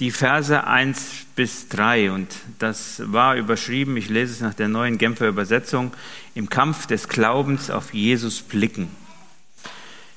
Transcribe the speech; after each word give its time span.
die 0.00 0.10
Verse 0.10 0.64
1 0.66 1.26
bis 1.36 1.68
3 1.68 2.10
und 2.10 2.28
das 2.58 3.02
war 3.06 3.36
überschrieben, 3.36 3.96
ich 3.96 4.08
lese 4.08 4.32
es 4.32 4.40
nach 4.40 4.54
der 4.54 4.68
neuen 4.68 4.98
Genfer 4.98 5.28
Übersetzung, 5.28 5.92
im 6.34 6.48
Kampf 6.48 6.86
des 6.86 7.08
Glaubens 7.08 7.70
auf 7.70 7.94
Jesus 7.94 8.42
blicken. 8.42 8.90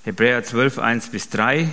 Hebräer 0.04 0.44
12, 0.44 0.79
1 0.79 1.10
bis 1.10 1.29
3. 1.29 1.70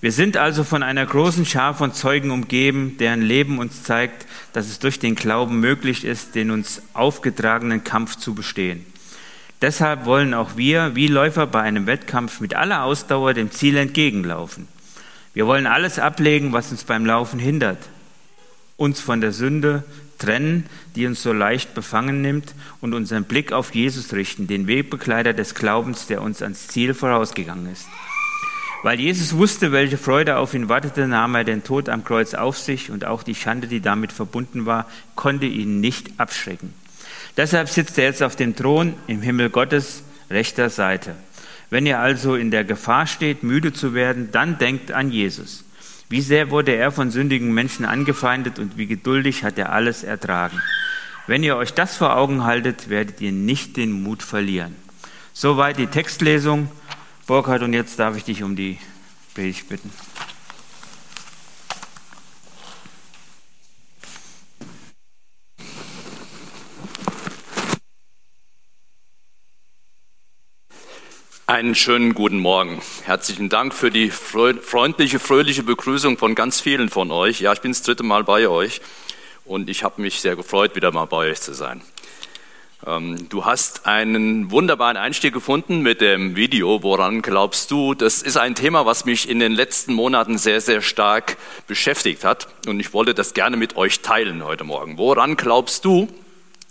Wir 0.00 0.12
sind 0.12 0.36
also 0.36 0.64
von 0.64 0.82
einer 0.82 1.04
großen 1.04 1.44
Schar 1.44 1.74
von 1.74 1.92
Zeugen 1.92 2.30
umgeben, 2.30 2.96
deren 2.98 3.22
Leben 3.22 3.58
uns 3.58 3.82
zeigt, 3.82 4.26
dass 4.52 4.68
es 4.68 4.78
durch 4.78 4.98
den 4.98 5.14
Glauben 5.14 5.60
möglich 5.60 6.04
ist, 6.04 6.34
den 6.34 6.50
uns 6.50 6.82
aufgetragenen 6.94 7.84
Kampf 7.84 8.16
zu 8.16 8.34
bestehen. 8.34 8.84
Deshalb 9.60 10.06
wollen 10.06 10.34
auch 10.34 10.56
wir, 10.56 10.96
wie 10.96 11.06
Läufer 11.06 11.46
bei 11.46 11.60
einem 11.60 11.86
Wettkampf, 11.86 12.40
mit 12.40 12.54
aller 12.56 12.82
Ausdauer 12.82 13.34
dem 13.34 13.52
Ziel 13.52 13.76
entgegenlaufen. 13.76 14.66
Wir 15.34 15.46
wollen 15.46 15.66
alles 15.66 15.98
ablegen, 15.98 16.52
was 16.52 16.70
uns 16.70 16.84
beim 16.84 17.06
Laufen 17.06 17.38
hindert, 17.38 17.78
uns 18.76 19.00
von 19.00 19.20
der 19.20 19.32
Sünde 19.32 19.84
trennen, 20.18 20.66
die 20.94 21.06
uns 21.06 21.22
so 21.22 21.32
leicht 21.32 21.74
befangen 21.74 22.20
nimmt, 22.20 22.54
und 22.80 22.94
unseren 22.94 23.24
Blick 23.24 23.52
auf 23.52 23.74
Jesus 23.74 24.12
richten, 24.12 24.46
den 24.46 24.66
Wegbegleiter 24.66 25.32
des 25.32 25.54
Glaubens, 25.54 26.06
der 26.06 26.22
uns 26.22 26.42
ans 26.42 26.68
Ziel 26.68 26.94
vorausgegangen 26.94 27.72
ist. 27.72 27.86
Weil 28.82 28.98
Jesus 28.98 29.36
wusste, 29.36 29.70
welche 29.70 29.96
Freude 29.96 30.36
auf 30.36 30.54
ihn 30.54 30.68
wartete, 30.68 31.06
nahm 31.06 31.36
er 31.36 31.44
den 31.44 31.62
Tod 31.62 31.88
am 31.88 32.04
Kreuz 32.04 32.34
auf 32.34 32.58
sich 32.58 32.90
und 32.90 33.04
auch 33.04 33.22
die 33.22 33.36
Schande, 33.36 33.68
die 33.68 33.80
damit 33.80 34.12
verbunden 34.12 34.66
war, 34.66 34.88
konnte 35.14 35.46
ihn 35.46 35.80
nicht 35.80 36.10
abschrecken. 36.18 36.74
Deshalb 37.36 37.68
sitzt 37.68 37.96
er 37.98 38.04
jetzt 38.04 38.22
auf 38.22 38.36
dem 38.36 38.56
Thron 38.56 38.94
im 39.06 39.22
Himmel 39.22 39.50
Gottes 39.50 40.02
rechter 40.30 40.68
Seite. 40.68 41.14
Wenn 41.72 41.86
ihr 41.86 42.00
also 42.00 42.34
in 42.34 42.50
der 42.50 42.64
Gefahr 42.64 43.06
steht, 43.06 43.42
müde 43.42 43.72
zu 43.72 43.94
werden, 43.94 44.28
dann 44.30 44.58
denkt 44.58 44.92
an 44.92 45.10
Jesus. 45.10 45.64
Wie 46.10 46.20
sehr 46.20 46.50
wurde 46.50 46.72
er 46.72 46.92
von 46.92 47.10
sündigen 47.10 47.54
Menschen 47.54 47.86
angefeindet 47.86 48.58
und 48.58 48.76
wie 48.76 48.86
geduldig 48.86 49.42
hat 49.42 49.56
er 49.56 49.72
alles 49.72 50.04
ertragen. 50.04 50.60
Wenn 51.26 51.42
ihr 51.42 51.56
euch 51.56 51.72
das 51.72 51.96
vor 51.96 52.14
Augen 52.14 52.44
haltet, 52.44 52.90
werdet 52.90 53.22
ihr 53.22 53.32
nicht 53.32 53.78
den 53.78 53.90
Mut 53.90 54.22
verlieren. 54.22 54.76
Soweit 55.32 55.78
die 55.78 55.86
Textlesung. 55.86 56.68
Burkhard, 57.26 57.62
und 57.62 57.72
jetzt 57.72 57.98
darf 57.98 58.18
ich 58.18 58.24
dich 58.24 58.42
um 58.42 58.54
die 58.54 58.76
Predigt 59.32 59.70
bitten. 59.70 59.90
Einen 71.52 71.74
schönen 71.74 72.14
guten 72.14 72.38
Morgen. 72.38 72.80
Herzlichen 73.04 73.50
Dank 73.50 73.74
für 73.74 73.90
die 73.90 74.08
freundliche, 74.08 75.18
fröhliche 75.18 75.62
Begrüßung 75.62 76.16
von 76.16 76.34
ganz 76.34 76.62
vielen 76.62 76.88
von 76.88 77.10
euch. 77.10 77.42
Ja, 77.42 77.52
ich 77.52 77.60
bin 77.60 77.72
das 77.72 77.82
dritte 77.82 78.02
Mal 78.02 78.24
bei 78.24 78.48
euch 78.48 78.80
und 79.44 79.68
ich 79.68 79.84
habe 79.84 80.00
mich 80.00 80.22
sehr 80.22 80.34
gefreut, 80.34 80.74
wieder 80.76 80.92
mal 80.92 81.04
bei 81.04 81.30
euch 81.30 81.42
zu 81.42 81.52
sein. 81.52 81.82
Ähm, 82.86 83.28
du 83.28 83.44
hast 83.44 83.84
einen 83.84 84.50
wunderbaren 84.50 84.96
Einstieg 84.96 85.34
gefunden 85.34 85.82
mit 85.82 86.00
dem 86.00 86.36
Video. 86.36 86.82
Woran 86.82 87.20
glaubst 87.20 87.70
du? 87.70 87.92
Das 87.92 88.22
ist 88.22 88.38
ein 88.38 88.54
Thema, 88.54 88.86
was 88.86 89.04
mich 89.04 89.28
in 89.28 89.38
den 89.38 89.52
letzten 89.52 89.92
Monaten 89.92 90.38
sehr, 90.38 90.62
sehr 90.62 90.80
stark 90.80 91.36
beschäftigt 91.66 92.24
hat 92.24 92.48
und 92.66 92.80
ich 92.80 92.94
wollte 92.94 93.12
das 93.12 93.34
gerne 93.34 93.58
mit 93.58 93.76
euch 93.76 94.00
teilen 94.00 94.42
heute 94.42 94.64
Morgen. 94.64 94.96
Woran 94.96 95.36
glaubst 95.36 95.84
du? 95.84 96.08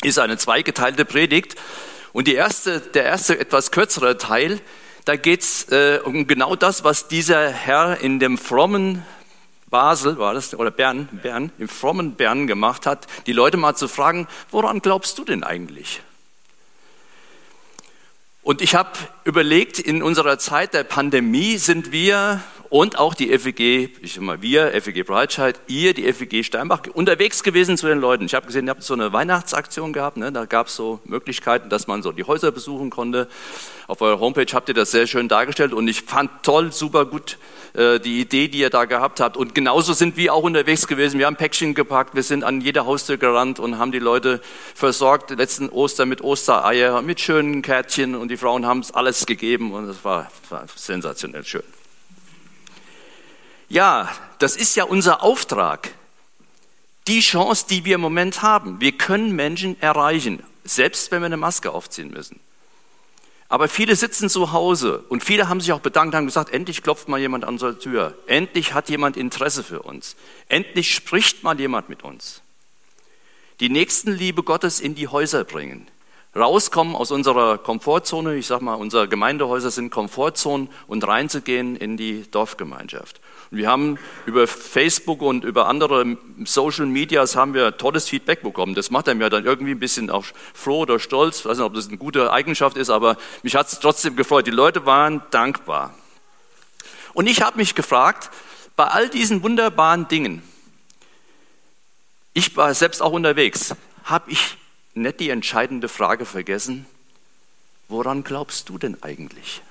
Ist 0.03 0.17
eine 0.17 0.37
zweigeteilte 0.37 1.05
Predigt 1.05 1.55
und 2.13 2.27
erste, 2.27 2.79
der 2.79 3.05
erste 3.05 3.39
etwas 3.39 3.71
kürzere 3.71 4.17
Teil, 4.17 4.59
da 5.05 5.15
geht 5.15 5.41
es 5.41 5.69
äh, 5.71 5.99
um 6.03 6.27
genau 6.27 6.55
das, 6.55 6.83
was 6.83 7.07
dieser 7.07 7.49
Herr 7.49 7.99
in 8.01 8.19
dem 8.19 8.37
frommen 8.37 9.03
Basel, 9.69 10.17
war 10.17 10.33
das, 10.33 10.53
oder 10.53 10.69
Bern, 10.69 11.07
Bern, 11.23 11.51
im 11.57 11.69
frommen 11.69 12.15
Bern 12.15 12.45
gemacht 12.45 12.85
hat, 12.85 13.07
die 13.25 13.33
Leute 13.33 13.57
mal 13.57 13.75
zu 13.75 13.87
fragen, 13.87 14.27
woran 14.51 14.81
glaubst 14.81 15.17
du 15.17 15.23
denn 15.23 15.43
eigentlich? 15.43 16.01
Und 18.43 18.61
ich 18.61 18.75
habe 18.75 18.91
überlegt, 19.23 19.79
in 19.79 20.03
unserer 20.03 20.39
Zeit 20.39 20.73
der 20.73 20.83
Pandemie 20.83 21.57
sind 21.57 21.91
wir 21.91 22.41
und 22.71 22.97
auch 22.97 23.13
die 23.13 23.37
FEG, 23.37 23.89
ich 24.01 24.13
sag 24.13 24.23
mal 24.23 24.41
wir, 24.41 24.71
FEG 24.81 25.05
Breitscheid, 25.05 25.59
ihr, 25.67 25.93
die 25.93 26.11
FEG 26.13 26.45
Steinbach, 26.45 26.83
unterwegs 26.93 27.43
gewesen 27.43 27.75
zu 27.75 27.85
den 27.85 27.99
Leuten. 27.99 28.25
Ich 28.25 28.33
habe 28.33 28.47
gesehen, 28.47 28.65
ihr 28.65 28.69
habt 28.69 28.81
so 28.81 28.93
eine 28.93 29.11
Weihnachtsaktion 29.11 29.91
gehabt, 29.91 30.15
ne? 30.15 30.31
da 30.31 30.45
gab 30.45 30.67
es 30.67 30.77
so 30.77 31.01
Möglichkeiten, 31.03 31.67
dass 31.69 31.87
man 31.87 32.01
so 32.01 32.13
die 32.13 32.23
Häuser 32.23 32.53
besuchen 32.53 32.89
konnte. 32.89 33.27
Auf 33.87 33.99
eurer 34.01 34.21
Homepage 34.21 34.45
habt 34.53 34.69
ihr 34.69 34.73
das 34.73 34.91
sehr 34.91 35.05
schön 35.05 35.27
dargestellt 35.27 35.73
und 35.73 35.85
ich 35.89 36.03
fand 36.03 36.31
toll, 36.43 36.71
super 36.71 37.03
gut 37.03 37.37
äh, 37.73 37.99
die 37.99 38.21
Idee, 38.21 38.47
die 38.47 38.59
ihr 38.59 38.69
da 38.69 38.85
gehabt 38.85 39.19
habt. 39.19 39.35
Und 39.35 39.53
genauso 39.53 39.91
sind 39.91 40.15
wir 40.15 40.33
auch 40.33 40.43
unterwegs 40.43 40.87
gewesen. 40.87 41.19
Wir 41.19 41.25
haben 41.25 41.35
Päckchen 41.35 41.73
gepackt, 41.73 42.15
wir 42.15 42.23
sind 42.23 42.45
an 42.45 42.61
jeder 42.61 42.85
Haustür 42.85 43.17
gerannt 43.17 43.59
und 43.59 43.79
haben 43.79 43.91
die 43.91 43.99
Leute 43.99 44.39
versorgt, 44.75 45.31
letzten 45.31 45.67
Ostern 45.67 46.07
mit 46.07 46.21
Ostereier, 46.21 47.01
mit 47.01 47.19
schönen 47.19 47.63
Kärtchen 47.63 48.15
und 48.15 48.31
die 48.31 48.37
Frauen 48.37 48.65
haben 48.65 48.79
es 48.79 48.93
alles 48.93 49.25
gegeben 49.25 49.73
und 49.73 49.89
es 49.89 50.05
war, 50.05 50.31
war 50.49 50.63
sensationell 50.73 51.43
schön. 51.43 51.63
Ja, 53.71 54.11
das 54.39 54.57
ist 54.57 54.75
ja 54.75 54.83
unser 54.83 55.23
Auftrag. 55.23 55.93
Die 57.07 57.21
Chance, 57.21 57.67
die 57.69 57.85
wir 57.85 57.95
im 57.95 58.01
Moment 58.01 58.41
haben. 58.41 58.81
Wir 58.81 58.91
können 58.91 59.31
Menschen 59.31 59.81
erreichen, 59.81 60.43
selbst 60.65 61.09
wenn 61.09 61.21
wir 61.21 61.27
eine 61.27 61.37
Maske 61.37 61.71
aufziehen 61.71 62.11
müssen. 62.11 62.41
Aber 63.47 63.69
viele 63.69 63.95
sitzen 63.95 64.29
zu 64.29 64.51
Hause 64.51 65.05
und 65.07 65.23
viele 65.23 65.47
haben 65.47 65.61
sich 65.61 65.71
auch 65.71 65.79
bedankt, 65.79 66.15
haben 66.15 66.25
gesagt, 66.25 66.53
endlich 66.53 66.83
klopft 66.83 67.07
mal 67.07 67.21
jemand 67.21 67.45
an 67.45 67.53
unsere 67.53 67.79
Tür. 67.79 68.13
Endlich 68.27 68.73
hat 68.73 68.89
jemand 68.89 69.15
Interesse 69.15 69.63
für 69.63 69.83
uns. 69.83 70.17
Endlich 70.49 70.93
spricht 70.93 71.43
mal 71.43 71.57
jemand 71.57 71.87
mit 71.87 72.03
uns. 72.03 72.41
Die 73.61 73.69
Nächstenliebe 73.69 74.43
Gottes 74.43 74.81
in 74.81 74.95
die 74.95 75.07
Häuser 75.07 75.45
bringen 75.45 75.87
rauskommen 76.35 76.95
aus 76.95 77.11
unserer 77.11 77.57
Komfortzone, 77.57 78.35
ich 78.35 78.47
sage 78.47 78.63
mal, 78.63 78.75
unsere 78.75 79.07
Gemeindehäuser 79.07 79.71
sind 79.71 79.91
Komfortzonen 79.91 80.69
und 80.87 81.05
reinzugehen 81.05 81.75
in 81.75 81.97
die 81.97 82.29
Dorfgemeinschaft. 82.29 83.20
Wir 83.53 83.69
haben 83.69 83.99
über 84.25 84.47
Facebook 84.47 85.21
und 85.21 85.43
über 85.43 85.67
andere 85.67 86.17
Social 86.45 86.85
Medias 86.85 87.35
haben 87.35 87.53
wir 87.53 87.75
tolles 87.77 88.07
Feedback 88.07 88.43
bekommen. 88.43 88.75
Das 88.75 88.91
macht 88.91 89.09
einem 89.09 89.19
ja 89.19 89.29
dann 89.29 89.43
irgendwie 89.43 89.71
ein 89.71 89.79
bisschen 89.79 90.09
auch 90.09 90.23
froh 90.53 90.79
oder 90.79 90.99
stolz. 90.99 91.39
Ich 91.39 91.45
weiß 91.45 91.57
nicht, 91.57 91.65
ob 91.65 91.73
das 91.73 91.89
eine 91.89 91.97
gute 91.97 92.31
Eigenschaft 92.31 92.77
ist, 92.77 92.89
aber 92.89 93.17
mich 93.43 93.55
hat 93.55 93.67
es 93.67 93.81
trotzdem 93.81 94.15
gefreut. 94.15 94.47
Die 94.47 94.51
Leute 94.51 94.85
waren 94.85 95.21
dankbar. 95.31 95.93
Und 97.13 97.27
ich 97.27 97.41
habe 97.41 97.57
mich 97.57 97.75
gefragt, 97.75 98.29
bei 98.77 98.85
all 98.85 99.09
diesen 99.09 99.43
wunderbaren 99.43 100.07
Dingen, 100.07 100.41
ich 102.31 102.55
war 102.55 102.73
selbst 102.73 103.01
auch 103.01 103.11
unterwegs, 103.11 103.75
habe 104.05 104.31
ich 104.31 104.55
nicht 104.93 105.19
die 105.19 105.29
entscheidende 105.29 105.89
Frage 105.89 106.25
vergessen, 106.25 106.85
woran 107.89 108.23
glaubst 108.23 108.69
du 108.69 108.77
denn 108.77 109.03
eigentlich? 109.03 109.61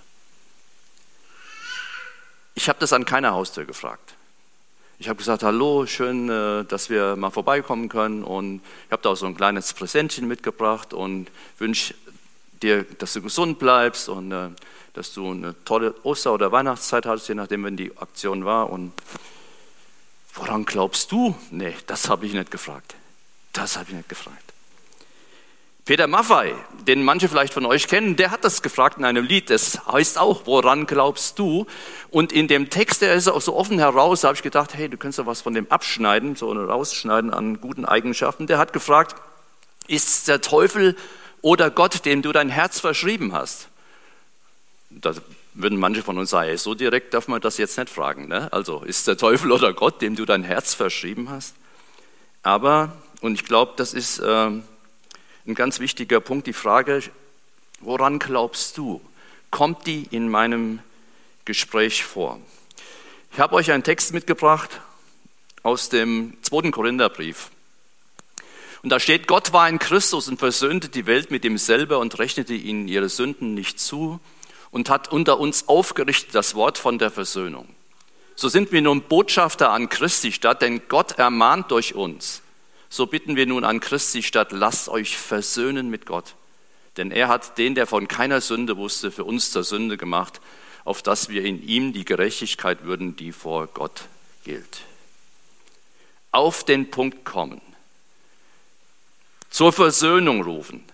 Ich 2.54 2.68
habe 2.68 2.78
das 2.78 2.92
an 2.92 3.04
keiner 3.04 3.32
Haustür 3.32 3.64
gefragt. 3.64 4.14
Ich 4.98 5.08
habe 5.08 5.16
gesagt, 5.16 5.42
hallo, 5.42 5.86
schön, 5.86 6.28
äh, 6.28 6.64
dass 6.64 6.90
wir 6.90 7.16
mal 7.16 7.30
vorbeikommen 7.30 7.88
können 7.88 8.22
und 8.22 8.60
ich 8.86 8.92
habe 8.92 9.02
da 9.02 9.10
auch 9.10 9.16
so 9.16 9.24
ein 9.24 9.34
kleines 9.34 9.72
Präsentchen 9.72 10.28
mitgebracht 10.28 10.92
und 10.92 11.30
wünsche 11.58 11.94
dir, 12.62 12.84
dass 12.84 13.14
du 13.14 13.22
gesund 13.22 13.58
bleibst 13.58 14.10
und 14.10 14.30
äh, 14.30 14.50
dass 14.92 15.14
du 15.14 15.30
eine 15.30 15.54
tolle 15.64 15.94
Oster- 16.02 16.34
oder 16.34 16.52
Weihnachtszeit 16.52 17.06
hattest, 17.06 17.28
je 17.28 17.34
nachdem, 17.34 17.64
wenn 17.64 17.76
die 17.76 17.96
Aktion 17.96 18.44
war. 18.44 18.70
Und 18.70 18.92
woran 20.34 20.64
glaubst 20.64 21.12
du? 21.12 21.34
Nee, 21.50 21.74
das 21.86 22.08
habe 22.08 22.26
ich 22.26 22.34
nicht 22.34 22.50
gefragt. 22.50 22.94
Das 23.52 23.76
habe 23.76 23.90
ich 23.90 23.96
nicht 23.96 24.08
gefragt. 24.08 24.49
Peter 25.90 26.06
Maffei, 26.06 26.54
den 26.86 27.02
manche 27.02 27.28
vielleicht 27.28 27.52
von 27.52 27.66
euch 27.66 27.88
kennen, 27.88 28.14
der 28.14 28.30
hat 28.30 28.44
das 28.44 28.62
gefragt 28.62 28.98
in 28.98 29.04
einem 29.04 29.24
Lied. 29.24 29.50
Das 29.50 29.88
heißt 29.88 30.18
auch, 30.18 30.46
woran 30.46 30.86
glaubst 30.86 31.36
du? 31.40 31.66
Und 32.10 32.30
in 32.30 32.46
dem 32.46 32.70
Text, 32.70 33.02
der 33.02 33.14
ist 33.14 33.26
auch 33.26 33.40
so 33.40 33.56
offen 33.56 33.80
heraus, 33.80 34.22
habe 34.22 34.36
ich 34.36 34.42
gedacht, 34.42 34.72
hey, 34.74 34.88
du 34.88 34.96
könntest 34.96 35.18
doch 35.18 35.26
was 35.26 35.40
von 35.40 35.52
dem 35.52 35.68
abschneiden, 35.68 36.36
so 36.36 36.52
rausschneiden 36.52 37.34
an 37.34 37.60
guten 37.60 37.84
Eigenschaften. 37.84 38.46
Der 38.46 38.58
hat 38.58 38.72
gefragt, 38.72 39.16
ist 39.88 40.28
der 40.28 40.40
Teufel 40.40 40.94
oder 41.42 41.72
Gott, 41.72 42.04
dem 42.04 42.22
du 42.22 42.30
dein 42.30 42.50
Herz 42.50 42.78
verschrieben 42.78 43.32
hast? 43.32 43.66
Da 44.90 45.12
würden 45.54 45.76
manche 45.76 46.04
von 46.04 46.18
uns 46.18 46.30
sagen, 46.30 46.56
so 46.56 46.76
direkt 46.76 47.14
darf 47.14 47.26
man 47.26 47.40
das 47.40 47.58
jetzt 47.58 47.76
nicht 47.76 47.90
fragen. 47.90 48.28
Ne? 48.28 48.48
Also 48.52 48.84
ist 48.84 49.08
der 49.08 49.16
Teufel 49.16 49.50
oder 49.50 49.72
Gott, 49.72 50.00
dem 50.02 50.14
du 50.14 50.24
dein 50.24 50.44
Herz 50.44 50.72
verschrieben 50.72 51.30
hast? 51.30 51.56
Aber, 52.44 52.92
und 53.22 53.34
ich 53.34 53.44
glaube, 53.44 53.72
das 53.74 53.92
ist... 53.92 54.20
Äh, 54.20 54.52
ein 55.46 55.54
ganz 55.54 55.80
wichtiger 55.80 56.20
Punkt, 56.20 56.46
die 56.46 56.52
Frage, 56.52 57.02
woran 57.80 58.18
glaubst 58.18 58.76
du? 58.78 59.00
Kommt 59.50 59.86
die 59.86 60.06
in 60.10 60.28
meinem 60.28 60.80
Gespräch 61.44 62.04
vor? 62.04 62.40
Ich 63.32 63.40
habe 63.40 63.54
euch 63.54 63.72
einen 63.72 63.82
Text 63.82 64.12
mitgebracht 64.12 64.80
aus 65.62 65.88
dem 65.88 66.36
zweiten 66.42 66.72
Korintherbrief. 66.72 67.50
Und 68.82 68.90
da 68.90 68.98
steht, 68.98 69.26
Gott 69.26 69.52
war 69.52 69.68
in 69.68 69.78
Christus 69.78 70.28
und 70.28 70.38
versöhnte 70.38 70.88
die 70.88 71.06
Welt 71.06 71.30
mit 71.30 71.44
ihm 71.44 71.58
selber 71.58 71.98
und 71.98 72.18
rechnete 72.18 72.54
ihnen 72.54 72.88
ihre 72.88 73.08
Sünden 73.08 73.54
nicht 73.54 73.78
zu 73.78 74.20
und 74.70 74.88
hat 74.88 75.12
unter 75.12 75.38
uns 75.38 75.68
aufgerichtet 75.68 76.34
das 76.34 76.54
Wort 76.54 76.78
von 76.78 76.98
der 76.98 77.10
Versöhnung. 77.10 77.68
So 78.36 78.48
sind 78.48 78.72
wir 78.72 78.80
nun 78.80 79.02
Botschafter 79.02 79.70
an 79.70 79.90
Christi 79.90 80.32
Stadt, 80.32 80.62
denn 80.62 80.82
Gott 80.88 81.18
ermahnt 81.18 81.70
durch 81.70 81.94
uns. 81.94 82.40
So 82.92 83.06
bitten 83.06 83.36
wir 83.36 83.46
nun 83.46 83.62
an 83.62 83.78
Christi 83.78 84.22
Stadt, 84.22 84.50
lasst 84.50 84.88
euch 84.88 85.16
versöhnen 85.16 85.90
mit 85.90 86.06
Gott. 86.06 86.34
Denn 86.96 87.12
er 87.12 87.28
hat 87.28 87.56
den, 87.56 87.76
der 87.76 87.86
von 87.86 88.08
keiner 88.08 88.40
Sünde 88.40 88.76
wusste, 88.76 89.12
für 89.12 89.24
uns 89.24 89.52
zur 89.52 89.62
Sünde 89.62 89.96
gemacht, 89.96 90.40
auf 90.84 91.00
dass 91.00 91.28
wir 91.28 91.44
in 91.44 91.62
ihm 91.62 91.92
die 91.92 92.04
Gerechtigkeit 92.04 92.84
würden, 92.84 93.14
die 93.14 93.30
vor 93.30 93.68
Gott 93.68 94.02
gilt. 94.44 94.80
Auf 96.32 96.64
den 96.64 96.90
Punkt 96.90 97.24
kommen. 97.24 97.60
Zur 99.50 99.72
Versöhnung 99.72 100.42
rufen. 100.42 100.84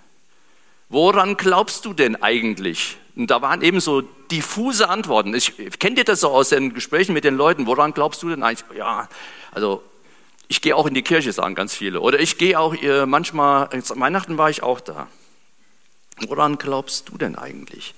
Woran 0.91 1.39
glaubst 1.39 1.87
du 1.87 1.95
denn 1.95 2.23
eigentlich? 2.23 2.99
Und 3.17 3.31
da 3.31 3.41
waren 3.41 3.63
eben 3.63 3.81
so 3.81 4.03
diffuse 4.03 4.91
Antworten. 4.91 5.35
Ich 5.35 5.57
kenne 5.79 5.97
dir 5.97 6.05
das 6.05 6.21
so 6.21 6.29
aus 6.29 6.51
den 6.51 6.75
Gesprächen 6.75 7.15
mit 7.15 7.25
den 7.25 7.37
Leuten. 7.37 7.67
Woran 7.67 7.95
glaubst 7.95 8.23
du 8.23 8.29
denn 8.29 8.43
eigentlich? 8.43 8.77
Ja, 8.77 9.09
also 9.51 9.83
ich 10.49 10.61
gehe 10.61 10.77
auch 10.77 10.87
in 10.87 10.95
die 10.95 11.03
Kirche, 11.03 11.33
sagen 11.33 11.55
ganz 11.55 11.75
viele. 11.75 12.01
Oder 12.01 12.21
ich 12.21 12.39
gehe 12.39 12.59
auch 12.59 12.75
äh, 12.75 13.07
manchmal, 13.07 13.69
Weihnachten 13.71 14.39
war 14.39 14.51
ich 14.51 14.63
auch 14.63 14.81
da. 14.81 15.09
Woran 16.29 16.59
glaubst 16.59 17.09
du 17.09 17.19
denn 17.19 17.37
eigentlich? 17.37 17.95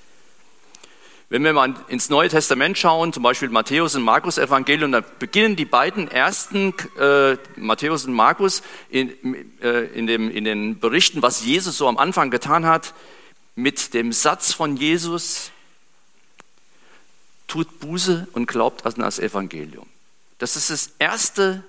Wenn 1.30 1.44
wir 1.44 1.52
mal 1.52 1.74
ins 1.88 2.08
Neue 2.08 2.30
Testament 2.30 2.78
schauen, 2.78 3.12
zum 3.12 3.22
Beispiel 3.22 3.50
Matthäus 3.50 3.94
und 3.94 4.02
Markus 4.02 4.38
Evangelium, 4.38 4.92
da 4.92 5.02
beginnen 5.18 5.56
die 5.56 5.66
beiden 5.66 6.10
ersten, 6.10 6.72
äh, 6.98 7.36
Matthäus 7.56 8.06
und 8.06 8.14
Markus, 8.14 8.62
in, 8.88 9.12
äh, 9.60 9.84
in, 9.88 10.06
dem, 10.06 10.30
in 10.30 10.44
den 10.44 10.78
Berichten, 10.78 11.20
was 11.20 11.44
Jesus 11.44 11.76
so 11.76 11.86
am 11.86 11.98
Anfang 11.98 12.30
getan 12.30 12.64
hat, 12.64 12.94
mit 13.56 13.92
dem 13.92 14.12
Satz 14.12 14.54
von 14.54 14.78
Jesus, 14.78 15.50
tut 17.46 17.78
Buße 17.80 18.26
und 18.32 18.46
glaubt 18.46 18.86
an 18.86 18.94
das 18.96 19.18
Evangelium. 19.18 19.86
Das 20.38 20.56
ist 20.56 20.70
das 20.70 20.92
erste, 20.98 21.62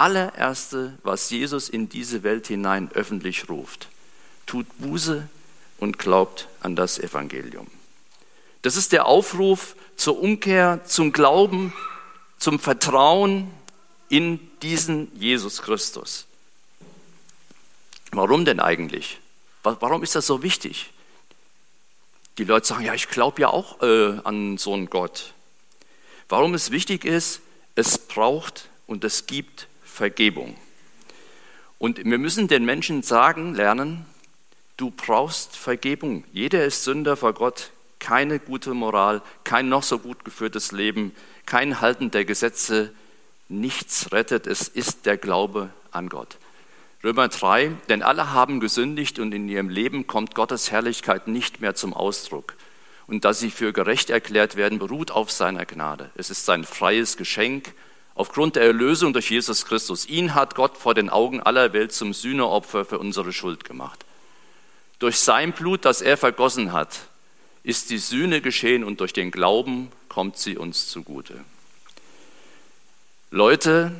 allererste, 0.00 0.98
was 1.02 1.28
Jesus 1.30 1.68
in 1.68 1.88
diese 1.88 2.22
Welt 2.22 2.46
hinein 2.46 2.90
öffentlich 2.92 3.48
ruft. 3.50 3.88
Tut 4.46 4.66
Buße 4.78 5.28
und 5.78 5.98
glaubt 5.98 6.48
an 6.60 6.74
das 6.74 6.98
Evangelium. 6.98 7.66
Das 8.62 8.76
ist 8.76 8.92
der 8.92 9.06
Aufruf 9.06 9.76
zur 9.96 10.18
Umkehr, 10.20 10.80
zum 10.86 11.12
Glauben, 11.12 11.74
zum 12.38 12.58
Vertrauen 12.58 13.50
in 14.08 14.40
diesen 14.62 15.14
Jesus 15.14 15.62
Christus. 15.62 16.26
Warum 18.12 18.44
denn 18.44 18.58
eigentlich? 18.58 19.20
Warum 19.62 20.02
ist 20.02 20.14
das 20.14 20.26
so 20.26 20.42
wichtig? 20.42 20.90
Die 22.38 22.44
Leute 22.44 22.66
sagen, 22.66 22.84
ja, 22.84 22.94
ich 22.94 23.08
glaube 23.08 23.42
ja 23.42 23.48
auch 23.48 23.82
äh, 23.82 24.18
an 24.24 24.56
so 24.56 24.72
einen 24.72 24.88
Gott. 24.88 25.34
Warum 26.28 26.54
es 26.54 26.70
wichtig 26.70 27.04
ist, 27.04 27.40
es 27.74 27.98
braucht 27.98 28.70
und 28.86 29.04
es 29.04 29.26
gibt 29.26 29.68
Vergebung. 29.92 30.56
Und 31.78 32.04
wir 32.04 32.18
müssen 32.18 32.48
den 32.48 32.64
Menschen 32.64 33.02
sagen, 33.02 33.54
lernen, 33.54 34.06
du 34.76 34.90
brauchst 34.90 35.56
Vergebung. 35.56 36.24
Jeder 36.32 36.64
ist 36.64 36.84
Sünder 36.84 37.16
vor 37.16 37.32
Gott 37.34 37.70
keine 38.00 38.38
gute 38.40 38.74
Moral, 38.74 39.22
kein 39.44 39.68
noch 39.68 39.84
so 39.84 39.98
gut 39.98 40.24
geführtes 40.24 40.72
Leben, 40.72 41.14
kein 41.46 41.80
Halten 41.80 42.10
der 42.10 42.24
Gesetze, 42.24 42.92
nichts 43.48 44.10
rettet. 44.10 44.46
Es 44.46 44.66
ist 44.66 45.06
der 45.06 45.16
Glaube 45.16 45.70
an 45.92 46.08
Gott. 46.08 46.38
Römer 47.04 47.28
3, 47.28 47.72
denn 47.88 48.02
alle 48.02 48.32
haben 48.32 48.60
gesündigt 48.60 49.18
und 49.18 49.32
in 49.32 49.48
ihrem 49.48 49.68
Leben 49.68 50.06
kommt 50.06 50.34
Gottes 50.34 50.70
Herrlichkeit 50.70 51.28
nicht 51.28 51.60
mehr 51.60 51.74
zum 51.74 51.94
Ausdruck. 51.94 52.56
Und 53.06 53.24
dass 53.24 53.40
sie 53.40 53.50
für 53.50 53.72
gerecht 53.72 54.10
erklärt 54.10 54.56
werden, 54.56 54.78
beruht 54.78 55.10
auf 55.10 55.30
seiner 55.30 55.66
Gnade. 55.66 56.10
Es 56.14 56.30
ist 56.30 56.44
sein 56.44 56.64
freies 56.64 57.16
Geschenk 57.16 57.74
aufgrund 58.20 58.56
der 58.56 58.64
Erlösung 58.64 59.14
durch 59.14 59.30
Jesus 59.30 59.64
Christus. 59.64 60.04
Ihn 60.04 60.34
hat 60.34 60.54
Gott 60.54 60.76
vor 60.76 60.92
den 60.92 61.08
Augen 61.08 61.40
aller 61.40 61.72
Welt 61.72 61.92
zum 61.92 62.12
Sühneopfer 62.12 62.84
für 62.84 62.98
unsere 62.98 63.32
Schuld 63.32 63.64
gemacht. 63.64 64.04
Durch 64.98 65.18
sein 65.18 65.52
Blut, 65.52 65.86
das 65.86 66.02
er 66.02 66.18
vergossen 66.18 66.74
hat, 66.74 67.00
ist 67.62 67.88
die 67.88 67.96
Sühne 67.96 68.42
geschehen 68.42 68.84
und 68.84 69.00
durch 69.00 69.14
den 69.14 69.30
Glauben 69.30 69.90
kommt 70.10 70.36
sie 70.36 70.58
uns 70.58 70.88
zugute. 70.88 71.42
Leute, 73.30 73.92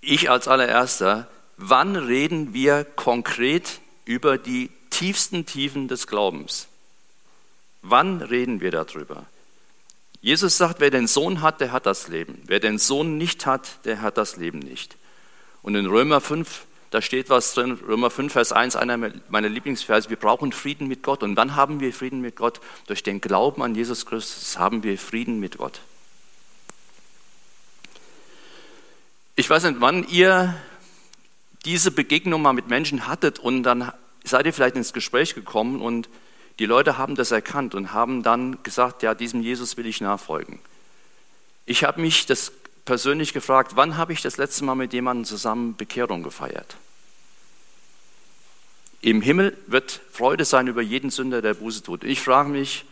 ich 0.00 0.30
als 0.30 0.48
allererster, 0.48 1.28
wann 1.58 1.94
reden 1.94 2.54
wir 2.54 2.84
konkret 2.84 3.80
über 4.06 4.38
die 4.38 4.70
tiefsten 4.88 5.44
Tiefen 5.44 5.88
des 5.88 6.06
Glaubens? 6.06 6.68
Wann 7.82 8.22
reden 8.22 8.62
wir 8.62 8.70
darüber? 8.70 9.26
Jesus 10.22 10.56
sagt, 10.56 10.80
wer 10.80 10.90
den 10.90 11.06
Sohn 11.06 11.42
hat, 11.42 11.60
der 11.60 11.72
hat 11.72 11.84
das 11.84 12.08
Leben. 12.08 12.40
Wer 12.46 12.60
den 12.60 12.78
Sohn 12.78 13.18
nicht 13.18 13.44
hat, 13.44 13.84
der 13.84 14.00
hat 14.00 14.16
das 14.16 14.36
Leben 14.36 14.60
nicht. 14.60 14.96
Und 15.62 15.74
in 15.74 15.84
Römer 15.86 16.22
5 16.22 16.66
da 16.92 17.00
steht 17.00 17.30
was 17.30 17.54
drin, 17.54 17.72
Römer 17.72 18.10
5, 18.10 18.30
Vers 18.30 18.52
1, 18.52 18.76
einer 18.76 18.98
meiner 19.30 19.48
Lieblingsverse. 19.48 20.10
Wir 20.10 20.18
brauchen 20.18 20.52
Frieden 20.52 20.88
mit 20.88 21.02
Gott. 21.02 21.22
Und 21.22 21.38
wann 21.38 21.56
haben 21.56 21.80
wir 21.80 21.90
Frieden 21.94 22.20
mit 22.20 22.36
Gott? 22.36 22.60
Durch 22.86 23.02
den 23.02 23.22
Glauben 23.22 23.62
an 23.62 23.74
Jesus 23.74 24.04
Christus 24.04 24.58
haben 24.58 24.82
wir 24.82 24.98
Frieden 24.98 25.40
mit 25.40 25.56
Gott. 25.56 25.80
Ich 29.36 29.48
weiß 29.48 29.64
nicht, 29.64 29.80
wann 29.80 30.06
ihr 30.06 30.54
diese 31.64 31.92
Begegnung 31.92 32.42
mal 32.42 32.52
mit 32.52 32.68
Menschen 32.68 33.06
hattet 33.06 33.38
und 33.38 33.62
dann 33.62 33.90
seid 34.22 34.44
ihr 34.44 34.52
vielleicht 34.52 34.76
ins 34.76 34.92
Gespräch 34.92 35.34
gekommen 35.34 35.80
und 35.80 36.10
die 36.62 36.66
Leute 36.66 36.96
haben 36.96 37.16
das 37.16 37.32
erkannt 37.32 37.74
und 37.74 37.92
haben 37.92 38.22
dann 38.22 38.62
gesagt, 38.62 39.02
ja, 39.02 39.16
diesem 39.16 39.42
Jesus 39.42 39.76
will 39.76 39.84
ich 39.84 40.00
nachfolgen. 40.00 40.60
Ich 41.66 41.82
habe 41.82 42.00
mich 42.00 42.24
das 42.24 42.52
persönlich 42.84 43.32
gefragt, 43.32 43.72
wann 43.74 43.96
habe 43.96 44.12
ich 44.12 44.22
das 44.22 44.36
letzte 44.36 44.64
Mal 44.64 44.76
mit 44.76 44.92
jemandem 44.92 45.24
zusammen 45.24 45.74
Bekehrung 45.74 46.22
gefeiert? 46.22 46.76
Im 49.00 49.22
Himmel 49.22 49.58
wird 49.66 50.02
Freude 50.12 50.44
sein 50.44 50.68
über 50.68 50.82
jeden 50.82 51.10
Sünder, 51.10 51.42
der 51.42 51.54
Buße 51.54 51.82
tut. 51.82 52.04
Ich 52.04 52.20
frage 52.20 52.50
mich, 52.50 52.84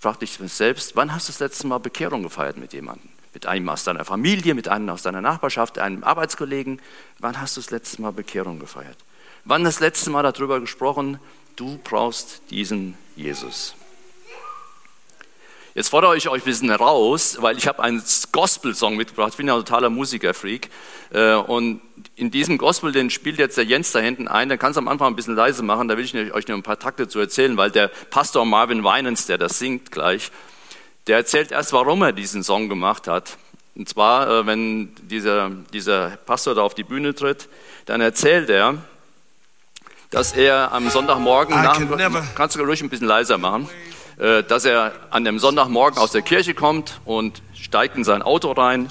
frage 0.00 0.18
dich 0.18 0.32
selbst, 0.52 0.96
wann 0.96 1.14
hast 1.14 1.28
du 1.28 1.32
das 1.32 1.38
letzte 1.38 1.68
Mal 1.68 1.78
Bekehrung 1.78 2.24
gefeiert 2.24 2.56
mit 2.56 2.72
jemandem? 2.72 3.08
Mit 3.34 3.46
einem 3.46 3.68
aus 3.68 3.84
deiner 3.84 4.04
Familie, 4.04 4.54
mit 4.54 4.66
einem 4.66 4.88
aus 4.88 5.02
deiner 5.02 5.20
Nachbarschaft, 5.20 5.78
einem 5.78 6.02
Arbeitskollegen. 6.02 6.82
Wann 7.20 7.40
hast 7.40 7.56
du 7.56 7.60
das 7.60 7.70
letzte 7.70 8.02
Mal 8.02 8.10
Bekehrung 8.10 8.58
gefeiert? 8.58 8.98
Wann 9.44 9.62
das 9.62 9.78
letzte 9.78 10.10
Mal 10.10 10.24
darüber 10.24 10.58
gesprochen, 10.58 11.20
du 11.56 11.78
brauchst 11.82 12.42
diesen 12.50 12.96
Jesus? 13.16 13.74
Jetzt 15.74 15.90
fordere 15.90 16.16
ich 16.16 16.26
euch 16.30 16.40
ein 16.40 16.44
bisschen 16.46 16.70
raus, 16.70 17.36
weil 17.40 17.58
ich 17.58 17.66
habe 17.66 17.82
einen 17.82 18.02
Gospel-Song 18.32 18.96
mitgebracht. 18.96 19.32
Ich 19.32 19.36
bin 19.36 19.46
ja 19.46 19.54
ein 19.54 19.60
totaler 19.60 19.90
Musikerfreak. 19.90 20.70
Äh, 21.12 21.34
und 21.34 21.82
in 22.14 22.30
diesem 22.30 22.56
Gospel, 22.56 22.92
den 22.92 23.10
spielt 23.10 23.38
jetzt 23.38 23.58
der 23.58 23.64
Jens 23.64 23.92
da 23.92 23.98
hinten 23.98 24.26
ein. 24.26 24.48
Da 24.48 24.56
kannst 24.56 24.78
du 24.78 24.80
am 24.80 24.88
Anfang 24.88 25.12
ein 25.12 25.16
bisschen 25.16 25.34
leise 25.34 25.62
machen. 25.62 25.88
Da 25.88 25.98
will 25.98 26.04
ich 26.06 26.14
euch 26.32 26.48
noch 26.48 26.56
ein 26.56 26.62
paar 26.62 26.78
Takte 26.78 27.08
zu 27.08 27.18
erzählen, 27.18 27.58
weil 27.58 27.70
der 27.70 27.88
Pastor 27.88 28.46
Marvin 28.46 28.84
Winans, 28.84 29.26
der 29.26 29.36
das 29.36 29.58
singt 29.58 29.92
gleich, 29.92 30.30
der 31.08 31.18
erzählt 31.18 31.52
erst, 31.52 31.74
warum 31.74 32.00
er 32.00 32.12
diesen 32.12 32.42
Song 32.42 32.70
gemacht 32.70 33.06
hat. 33.06 33.36
Und 33.74 33.86
zwar, 33.86 34.30
äh, 34.30 34.46
wenn 34.46 34.94
dieser, 35.02 35.50
dieser 35.74 36.16
Pastor 36.24 36.54
da 36.54 36.62
auf 36.62 36.74
die 36.74 36.84
Bühne 36.84 37.14
tritt, 37.14 37.50
dann 37.84 38.00
erzählt 38.00 38.48
er, 38.48 38.78
dass 40.10 40.32
er 40.32 40.72
am 40.72 40.88
Sonntagmorgen, 40.88 41.54
nach, 41.54 41.80
kannst 42.34 42.56
du 42.56 42.62
ruhig 42.62 42.82
ein 42.82 42.88
bisschen 42.88 43.06
leiser 43.06 43.38
machen, 43.38 43.68
äh, 44.18 44.42
dass 44.42 44.64
er 44.64 44.92
an 45.10 45.24
dem 45.24 45.38
Sonntagmorgen 45.38 45.98
aus 45.98 46.12
der 46.12 46.22
Kirche 46.22 46.54
kommt 46.54 47.00
und 47.04 47.42
steigt 47.54 47.96
in 47.96 48.04
sein 48.04 48.22
Auto 48.22 48.52
rein 48.52 48.88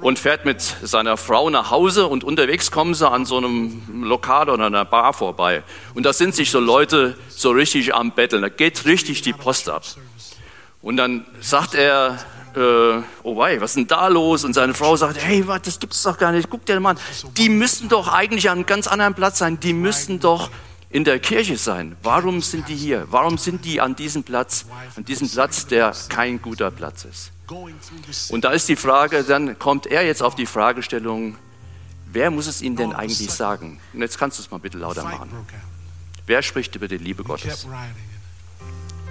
und 0.00 0.18
fährt 0.18 0.44
mit 0.44 0.60
seiner 0.60 1.16
Frau 1.16 1.48
nach 1.50 1.70
Hause 1.70 2.06
und 2.06 2.24
unterwegs 2.24 2.70
kommen 2.70 2.94
sie 2.94 3.08
an 3.08 3.24
so 3.24 3.36
einem 3.36 4.04
Lokal 4.04 4.50
oder 4.50 4.66
einer 4.66 4.84
Bar 4.84 5.12
vorbei. 5.12 5.62
Und 5.94 6.04
da 6.04 6.12
sind 6.12 6.34
sich 6.34 6.50
so 6.50 6.58
Leute 6.58 7.16
so 7.28 7.50
richtig 7.50 7.94
am 7.94 8.12
Betteln. 8.12 8.42
Da 8.42 8.48
geht 8.48 8.84
richtig 8.84 9.22
die 9.22 9.32
Post 9.32 9.68
ab. 9.68 9.84
Und 10.82 10.96
dann 10.96 11.24
sagt 11.40 11.74
er, 11.74 12.18
äh, 12.54 13.02
oh 13.22 13.36
wei, 13.36 13.60
was 13.60 13.72
ist 13.72 13.76
denn 13.76 13.86
da 13.86 14.08
los? 14.08 14.44
Und 14.44 14.54
seine 14.54 14.74
Frau 14.74 14.96
sagt, 14.96 15.18
hey, 15.18 15.46
was, 15.46 15.62
das 15.62 15.80
gibt's 15.80 16.02
doch 16.02 16.18
gar 16.18 16.32
nicht. 16.32 16.48
Guck 16.50 16.64
dir 16.66 16.78
mal 16.80 16.90
an. 16.90 16.98
Die 17.36 17.48
müssten 17.48 17.88
doch 17.88 18.08
eigentlich 18.08 18.48
an 18.50 18.58
einem 18.58 18.66
ganz 18.66 18.86
anderen 18.86 19.14
Platz 19.14 19.38
sein. 19.38 19.58
Die 19.60 19.72
müssten 19.72 20.20
doch 20.20 20.50
in 20.90 21.04
der 21.04 21.18
Kirche 21.18 21.56
sein. 21.56 21.96
Warum 22.02 22.42
sind 22.42 22.68
die 22.68 22.76
hier? 22.76 23.06
Warum 23.10 23.38
sind 23.38 23.64
die 23.64 23.80
an 23.80 23.96
diesem 23.96 24.22
Platz, 24.22 24.66
an 24.96 25.04
diesem 25.04 25.28
Platz, 25.28 25.66
der 25.66 25.92
kein 26.08 26.40
guter 26.40 26.70
Platz 26.70 27.04
ist? 27.04 27.32
Und 28.30 28.44
da 28.44 28.52
ist 28.52 28.68
die 28.68 28.76
Frage, 28.76 29.24
dann 29.24 29.58
kommt 29.58 29.86
er 29.86 30.04
jetzt 30.04 30.22
auf 30.22 30.34
die 30.34 30.46
Fragestellung, 30.46 31.36
wer 32.10 32.30
muss 32.30 32.46
es 32.46 32.62
ihnen 32.62 32.76
denn 32.76 32.92
eigentlich 32.92 33.30
sagen? 33.30 33.80
Und 33.92 34.00
jetzt 34.00 34.18
kannst 34.18 34.38
du 34.38 34.42
es 34.42 34.50
mal 34.50 34.58
bitte 34.58 34.78
lauter 34.78 35.04
machen. 35.04 35.30
Wer 36.26 36.42
spricht 36.42 36.76
über 36.76 36.88
die 36.88 36.98
Liebe 36.98 37.24
Gottes? 37.24 37.66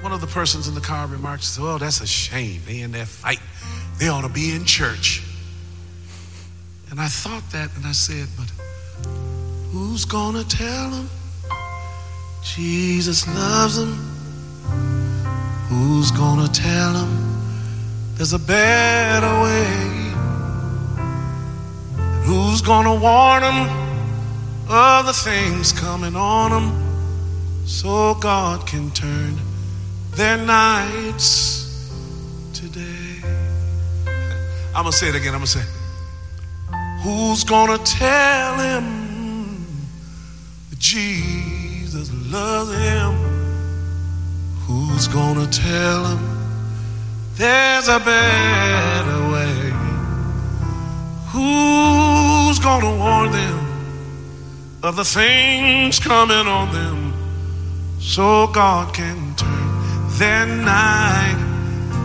One 0.02 0.12
of 0.12 0.22
the 0.22 0.28
persons 0.28 0.68
in 0.68 0.74
the 0.74 0.82
car 0.82 1.06
remarks, 1.08 1.58
"Oh, 1.60 1.78
that's 1.78 2.02
a 2.02 2.08
shame. 2.08 2.64
They 2.66 2.80
in 2.82 2.92
that 2.94 3.08
fight. 3.08 3.40
They 3.98 4.08
ought 4.10 4.22
to 4.22 4.30
be 4.30 4.52
in 4.52 4.66
church." 4.66 5.22
And 6.90 7.00
I 7.00 7.08
thought 7.08 7.52
that, 7.52 7.70
and 7.76 7.86
I 7.86 7.92
said, 7.94 8.28
"But 8.36 8.48
who's 9.72 10.06
gonna 10.06 10.44
tell 10.44 10.90
them?" 10.90 11.10
Jesus 12.44 13.28
loves 13.28 13.76
them. 13.76 13.94
Who's 15.70 16.12
gonna 16.12 16.48
tell 16.50 16.94
them 16.94 17.12
there's 18.18 18.34
a 18.34 18.40
better 18.40 19.42
way. 19.42 20.14
And 21.98 22.26
who's 22.26 22.62
gonna 22.62 22.96
warn 22.96 23.44
them 23.44 23.70
of 24.68 25.06
the 25.06 25.14
things 25.14 25.72
coming 25.72 26.16
on 26.16 26.52
them 26.52 27.66
so 27.66 28.16
God 28.16 28.66
can 28.68 28.92
turn 28.92 29.40
their 30.16 30.38
nights 30.38 31.90
today? 32.54 33.22
I'm 34.76 34.84
gonna 34.84 34.92
say 34.92 35.10
it 35.10 35.16
again. 35.16 35.34
I'm 35.34 35.40
gonna 35.40 35.48
say, 35.48 35.66
Who's 37.04 37.44
gonna 37.44 37.80
tell 37.80 38.58
him 38.58 39.66
that 40.70 40.80
Jesus 40.80 42.12
loves 42.32 42.72
him? 42.74 43.14
Who's 44.68 45.08
gonna 45.08 45.48
tell 45.48 46.06
him 46.06 46.20
there's 47.36 47.88
a 47.88 48.00
better 48.00 49.32
way? 49.32 49.72
Who's 51.34 52.60
gonna 52.60 52.96
warn 52.98 53.32
them 53.32 53.60
of 54.84 54.96
the 54.96 55.06
things 55.06 56.00
coming 56.00 56.48
on 56.48 56.72
them 56.72 57.14
so 58.00 58.48
God 58.48 58.94
can 58.94 59.36
turn 59.36 59.51
their 60.18 60.46
night 60.46 61.40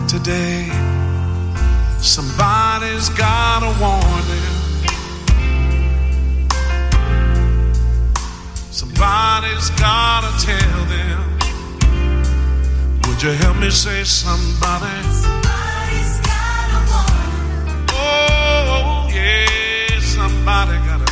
today? 0.07 0.69
Somebody's 1.99 3.09
gotta 3.09 3.67
warn 3.81 4.25
them. 4.31 4.53
Somebody's 8.71 9.69
gotta 9.71 10.31
tell 10.45 10.85
them. 10.85 11.39
Would 13.07 13.21
you 13.23 13.31
help 13.31 13.57
me 13.57 13.69
say 13.71 14.03
somebody? 14.03 15.01
Somebody's 15.11 16.19
gotta 16.31 16.79
warn 16.91 17.65
them. 17.65 17.85
Oh, 17.91 19.09
yeah, 19.11 19.99
somebody 19.99 20.77
gotta 20.87 21.05
tell 21.05 21.06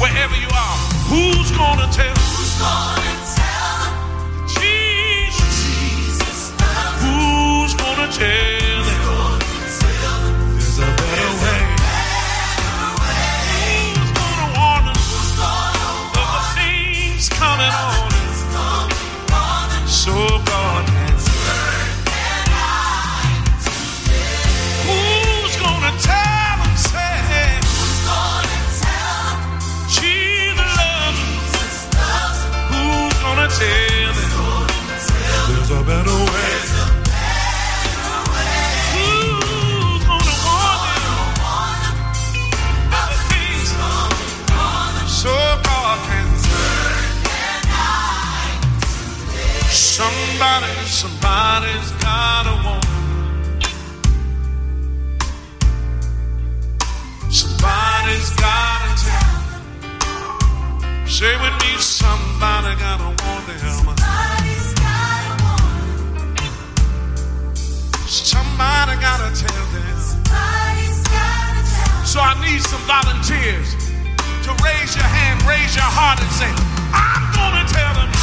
wherever 0.00 0.36
you 0.36 0.48
are, 0.48 0.76
who's 1.10 1.50
gonna 1.52 1.88
tell 1.92 2.14
Who's 2.14 2.58
gonna 2.58 3.16
tell 3.38 3.80
Jesus? 4.46 5.52
Jesus? 5.64 6.52
Who's 7.02 7.74
gonna 7.74 8.10
tell 8.12 8.53
somebody's 51.34 51.90
gotta 52.00 52.54
warn. 52.64 52.80
Somebody's 57.28 58.30
gotta 58.44 58.92
tell. 59.04 59.34
Say 61.06 61.34
with 61.42 61.56
me, 61.62 61.72
somebody 61.78 62.76
gotta 62.78 63.10
warn 63.22 63.42
them. 63.46 63.58
Somebody's 63.58 64.68
gotta 64.78 65.34
warn 65.42 66.34
them. 66.36 66.54
Somebody 68.06 68.94
gotta 69.06 69.30
tell 69.34 69.66
them. 69.74 69.98
Somebody's 69.98 71.02
gotta 71.16 71.62
tell 71.74 71.94
them. 71.98 72.06
So 72.06 72.18
I 72.20 72.34
need 72.46 72.62
some 72.62 72.84
volunteers 72.86 73.74
to 74.44 74.50
raise 74.62 74.94
your 74.94 75.10
hand, 75.16 75.42
raise 75.42 75.74
your 75.74 75.90
heart, 75.98 76.20
and 76.22 76.30
say, 76.30 76.52
I'm 76.94 77.24
gonna 77.34 77.66
tell 77.66 77.94
them 77.94 78.13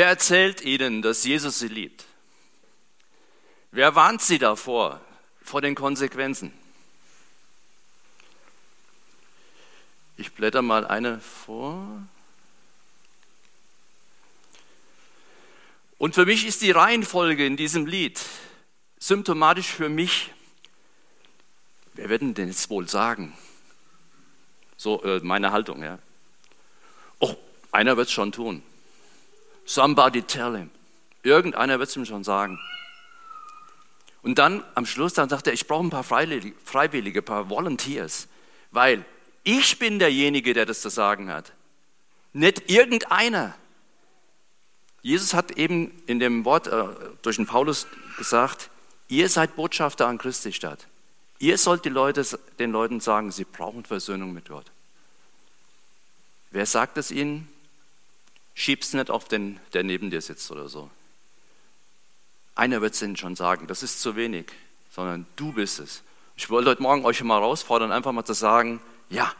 Wer 0.00 0.06
erzählt 0.06 0.62
ihnen, 0.62 1.02
dass 1.02 1.24
Jesus 1.24 1.58
sie 1.58 1.68
liebt? 1.68 2.06
Wer 3.72 3.94
warnt 3.94 4.20
sie 4.20 4.38
davor, 4.38 5.00
vor 5.42 5.60
den 5.60 5.74
Konsequenzen? 5.74 6.52
Ich 10.16 10.32
blätter 10.32 10.60
mal 10.60 10.86
eine 10.86 11.20
vor. 11.20 11.86
Und 15.98 16.14
für 16.14 16.26
mich 16.26 16.46
ist 16.46 16.62
die 16.62 16.72
Reihenfolge 16.72 17.46
in 17.46 17.56
diesem 17.56 17.86
Lied 17.86 18.20
symptomatisch 18.98 19.68
für 19.68 19.88
mich. 19.88 20.30
Wer 21.94 22.08
wird 22.08 22.22
denn 22.22 22.48
jetzt 22.48 22.70
wohl 22.70 22.88
sagen? 22.88 23.36
So 24.76 25.02
äh, 25.02 25.20
meine 25.20 25.52
Haltung, 25.52 25.82
ja. 25.82 25.98
Oh, 27.18 27.34
einer 27.70 27.96
wird 27.96 28.08
es 28.08 28.12
schon 28.12 28.32
tun. 28.32 28.62
Somebody 29.64 30.22
tell 30.22 30.56
him. 30.56 30.70
Irgendeiner 31.22 31.78
wird 31.78 31.88
es 31.88 31.96
ihm 31.96 32.06
schon 32.06 32.24
sagen. 32.24 32.58
Und 34.22 34.38
dann 34.38 34.62
am 34.74 34.86
Schluss, 34.86 35.14
dann 35.14 35.28
sagt 35.28 35.46
er, 35.46 35.52
ich 35.52 35.66
brauche 35.66 35.86
ein 35.86 35.90
paar 35.90 36.04
Freiwillige, 36.04 37.20
ein 37.20 37.24
paar 37.24 37.48
Volunteers, 37.48 38.28
weil 38.70 39.04
ich 39.44 39.78
bin 39.78 39.98
derjenige, 39.98 40.52
der 40.52 40.66
das 40.66 40.82
zu 40.82 40.90
sagen 40.90 41.30
hat. 41.30 41.52
Nicht 42.32 42.70
irgendeiner. 42.70 43.54
Jesus 45.02 45.32
hat 45.32 45.52
eben 45.52 46.02
in 46.06 46.20
dem 46.20 46.44
Wort 46.44 46.66
äh, 46.66 46.84
durch 47.22 47.36
den 47.36 47.46
Paulus 47.46 47.86
gesagt, 48.18 48.68
ihr 49.08 49.28
seid 49.28 49.56
Botschafter 49.56 50.06
an 50.06 50.18
Christi 50.18 50.52
Stadt. 50.52 50.86
Ihr 51.38 51.56
sollt 51.56 51.86
Leute, 51.86 52.22
den 52.58 52.70
Leuten 52.70 53.00
sagen, 53.00 53.32
sie 53.32 53.44
brauchen 53.44 53.84
Versöhnung 53.86 54.34
mit 54.34 54.48
Gott. 54.50 54.70
Wer 56.50 56.66
sagt 56.66 56.98
es 56.98 57.10
ihnen? 57.10 57.48
Schieb's 58.52 58.92
nicht 58.92 59.10
auf 59.10 59.26
den, 59.26 59.58
der 59.72 59.82
neben 59.84 60.10
dir 60.10 60.20
sitzt 60.20 60.50
oder 60.50 60.68
so. 60.68 60.90
Einer 62.60 62.82
wird 62.82 62.92
es 62.92 63.00
ihnen 63.00 63.16
schon 63.16 63.36
sagen, 63.36 63.68
das 63.68 63.82
ist 63.82 64.02
zu 64.02 64.16
wenig, 64.16 64.52
sondern 64.90 65.26
du 65.36 65.50
bist 65.50 65.80
es. 65.80 66.02
Ich 66.36 66.50
wollte 66.50 66.68
heute 66.68 66.82
Morgen 66.82 67.06
euch 67.06 67.22
mal 67.22 67.40
herausfordern, 67.40 67.90
einfach 67.90 68.12
mal 68.12 68.26
zu 68.26 68.34
sagen, 68.34 68.82
ja, 69.08 69.32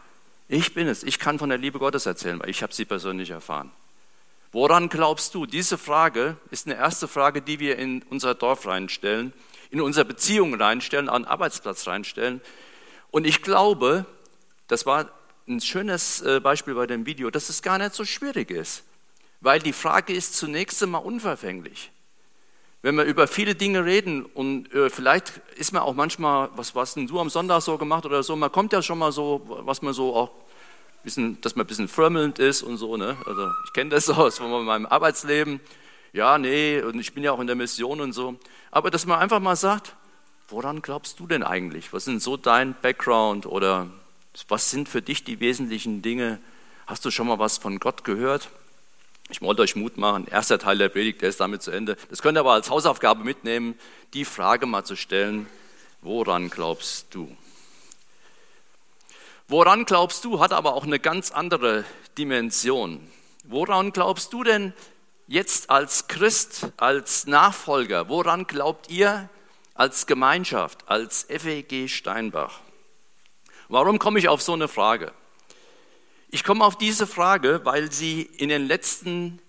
ich 0.47 0.73
bin 0.73 0.87
es, 0.87 1.03
ich 1.03 1.19
kann 1.19 1.37
von 1.37 1.49
der 1.49 1.59
Liebe 1.59 1.77
Gottes 1.77 2.07
erzählen, 2.07 2.39
weil 2.39 2.49
ich 2.49 2.63
habe 2.63 2.73
sie 2.73 2.83
persönlich 2.83 3.29
erfahren. 3.29 3.71
Woran 4.51 4.89
glaubst 4.89 5.35
du? 5.35 5.45
Diese 5.45 5.77
Frage 5.77 6.35
ist 6.49 6.65
eine 6.65 6.77
erste 6.77 7.07
Frage, 7.07 7.43
die 7.43 7.59
wir 7.59 7.77
in 7.77 8.01
unser 8.09 8.33
Dorf 8.33 8.65
reinstellen, 8.65 9.33
in 9.69 9.81
unsere 9.81 10.05
Beziehungen 10.05 10.59
reinstellen, 10.59 11.07
an 11.07 11.21
den 11.21 11.27
Arbeitsplatz 11.29 11.85
reinstellen. 11.85 12.41
Und 13.11 13.27
ich 13.27 13.43
glaube, 13.43 14.07
das 14.65 14.87
war 14.87 15.11
ein 15.47 15.61
schönes 15.61 16.23
äh, 16.23 16.39
Beispiel 16.39 16.73
bei 16.73 16.87
dem 16.87 17.05
Video, 17.05 17.29
dass 17.29 17.49
es 17.49 17.61
gar 17.61 17.77
nicht 17.77 17.93
so 17.93 18.03
schwierig 18.03 18.49
ist. 18.49 18.83
Weil 19.41 19.59
die 19.59 19.73
Frage 19.73 20.11
ist 20.11 20.37
zunächst 20.37 20.81
einmal 20.81 21.03
unverfänglich. 21.03 21.91
Wenn 22.83 22.95
wir 22.95 23.03
über 23.03 23.27
viele 23.27 23.53
Dinge 23.53 23.85
reden 23.85 24.25
und 24.25 24.73
äh, 24.73 24.89
vielleicht 24.89 25.37
ist 25.55 25.71
man 25.71 25.83
auch 25.83 25.93
manchmal, 25.93 26.49
was 26.55 26.73
hast 26.73 26.95
denn 26.95 27.05
du 27.05 27.19
am 27.19 27.29
Sonntag 27.29 27.61
so 27.61 27.77
gemacht 27.77 28.05
oder 28.05 28.23
so, 28.23 28.35
man 28.35 28.51
kommt 28.51 28.73
ja 28.73 28.81
schon 28.81 28.97
mal 28.97 29.11
so, 29.11 29.41
was 29.45 29.83
man 29.83 29.93
so 29.93 30.15
auch, 30.15 30.31
bisschen, 31.03 31.39
dass 31.41 31.55
man 31.55 31.65
ein 31.65 31.67
bisschen 31.67 31.87
frömmelnd 31.87 32.39
ist 32.39 32.63
und 32.63 32.77
so, 32.77 32.97
ne? 32.97 33.17
Also 33.25 33.49
ich 33.65 33.73
kenne 33.73 33.91
das 33.91 34.09
aus 34.09 34.39
meinem 34.39 34.85
Arbeitsleben. 34.85 35.59
Ja, 36.13 36.37
nee, 36.37 36.81
und 36.81 36.99
ich 36.99 37.13
bin 37.13 37.23
ja 37.23 37.31
auch 37.31 37.39
in 37.39 37.47
der 37.47 37.55
Mission 37.55 38.01
und 38.01 38.13
so. 38.13 38.35
Aber 38.71 38.91
dass 38.91 39.05
man 39.05 39.19
einfach 39.19 39.39
mal 39.39 39.55
sagt, 39.55 39.95
woran 40.49 40.81
glaubst 40.81 41.19
du 41.19 41.27
denn 41.27 41.43
eigentlich? 41.43 41.93
Was 41.93 42.05
sind 42.05 42.21
so 42.21 42.35
dein 42.35 42.75
Background 42.81 43.45
oder 43.45 43.87
was 44.47 44.71
sind 44.71 44.89
für 44.89 45.01
dich 45.01 45.23
die 45.23 45.39
wesentlichen 45.39 46.01
Dinge? 46.01 46.39
Hast 46.87 47.05
du 47.05 47.11
schon 47.11 47.27
mal 47.27 47.39
was 47.39 47.57
von 47.57 47.79
Gott 47.79 48.03
gehört? 48.03 48.49
Ich 49.31 49.41
wollte 49.41 49.61
euch 49.61 49.77
Mut 49.77 49.97
machen. 49.97 50.27
Erster 50.27 50.59
Teil 50.59 50.77
der 50.77 50.89
Predigt, 50.89 51.21
der 51.21 51.29
ist 51.29 51.39
damit 51.39 51.61
zu 51.61 51.71
Ende. 51.71 51.95
Das 52.09 52.21
könnt 52.21 52.37
ihr 52.37 52.41
aber 52.41 52.51
als 52.51 52.69
Hausaufgabe 52.69 53.23
mitnehmen, 53.23 53.79
die 54.13 54.25
Frage 54.25 54.65
mal 54.65 54.83
zu 54.83 54.97
stellen, 54.97 55.47
woran 56.01 56.49
glaubst 56.49 57.15
du? 57.15 57.33
Woran 59.47 59.85
glaubst 59.85 60.25
du, 60.25 60.41
hat 60.41 60.51
aber 60.51 60.73
auch 60.73 60.83
eine 60.83 60.99
ganz 60.99 61.31
andere 61.31 61.85
Dimension. 62.17 63.09
Woran 63.45 63.93
glaubst 63.93 64.33
du 64.33 64.43
denn 64.43 64.73
jetzt 65.27 65.69
als 65.69 66.09
Christ, 66.09 66.67
als 66.75 67.25
Nachfolger? 67.25 68.09
Woran 68.09 68.47
glaubt 68.47 68.89
ihr 68.89 69.29
als 69.75 70.07
Gemeinschaft, 70.07 70.89
als 70.89 71.25
FEG 71.29 71.89
Steinbach? 71.89 72.59
Warum 73.69 73.97
komme 73.97 74.19
ich 74.19 74.27
auf 74.27 74.41
so 74.41 74.51
eine 74.51 74.67
Frage? 74.67 75.13
Ich 76.31 76.45
komme 76.45 76.63
auf 76.63 76.77
diese 76.77 77.05
Frage, 77.07 77.61
weil 77.65 77.91
sie 77.91 78.21
in 78.21 78.47
den 78.47 78.65
letzten 78.65 79.39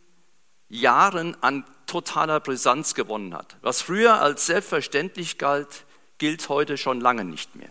Jahren 0.69 1.41
an 1.41 1.65
totaler 1.87 2.41
Brisanz 2.41 2.95
gewonnen 2.95 3.35
hat. 3.35 3.57
Was 3.63 3.83
früher 3.83 4.21
als 4.21 4.47
selbstverständlich 4.47 5.39
galt, 5.39 5.85
gilt 6.19 6.49
heute 6.49 6.77
schon 6.77 7.01
lange 7.01 7.25
nicht 7.25 7.55
mehr. 7.55 7.71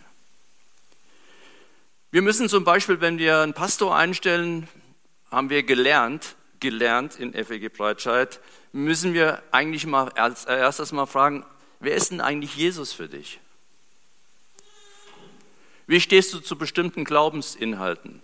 Wir 2.12 2.22
müssen 2.22 2.48
zum 2.48 2.64
Beispiel, 2.64 3.02
wenn 3.02 3.18
wir 3.18 3.40
einen 3.40 3.54
Pastor 3.54 3.96
einstellen, 3.96 4.68
haben 5.30 5.50
wir 5.50 5.64
gelernt, 5.64 6.36
gelernt 6.60 7.18
in 7.18 7.34
FEG 7.34 7.74
Breitscheid, 7.74 8.40
müssen 8.72 9.14
wir 9.14 9.44
eigentlich 9.52 9.86
mal 9.86 10.10
als 10.14 10.46
erstes 10.46 10.92
mal 10.94 11.06
fragen, 11.06 11.46
wer 11.80 11.96
ist 11.96 12.12
denn 12.12 12.22
eigentlich 12.22 12.56
Jesus 12.56 12.94
für 12.94 13.10
dich? 13.10 13.40
Wie 15.88 16.00
stehst 16.00 16.34
du 16.34 16.40
zu 16.40 16.58
bestimmten 16.58 17.04
Glaubensinhalten? 17.04 18.22